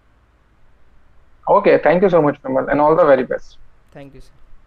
okay 1.46 1.78
thank 1.86 2.04
you 2.04 2.10
so 2.10 2.22
much 2.22 2.40
and 2.70 2.80
all 2.80 2.96
the 2.98 3.08
very 3.10 3.24
best 3.24 3.58
thank 3.96 4.16
you 4.16 4.22
sir 4.22 4.41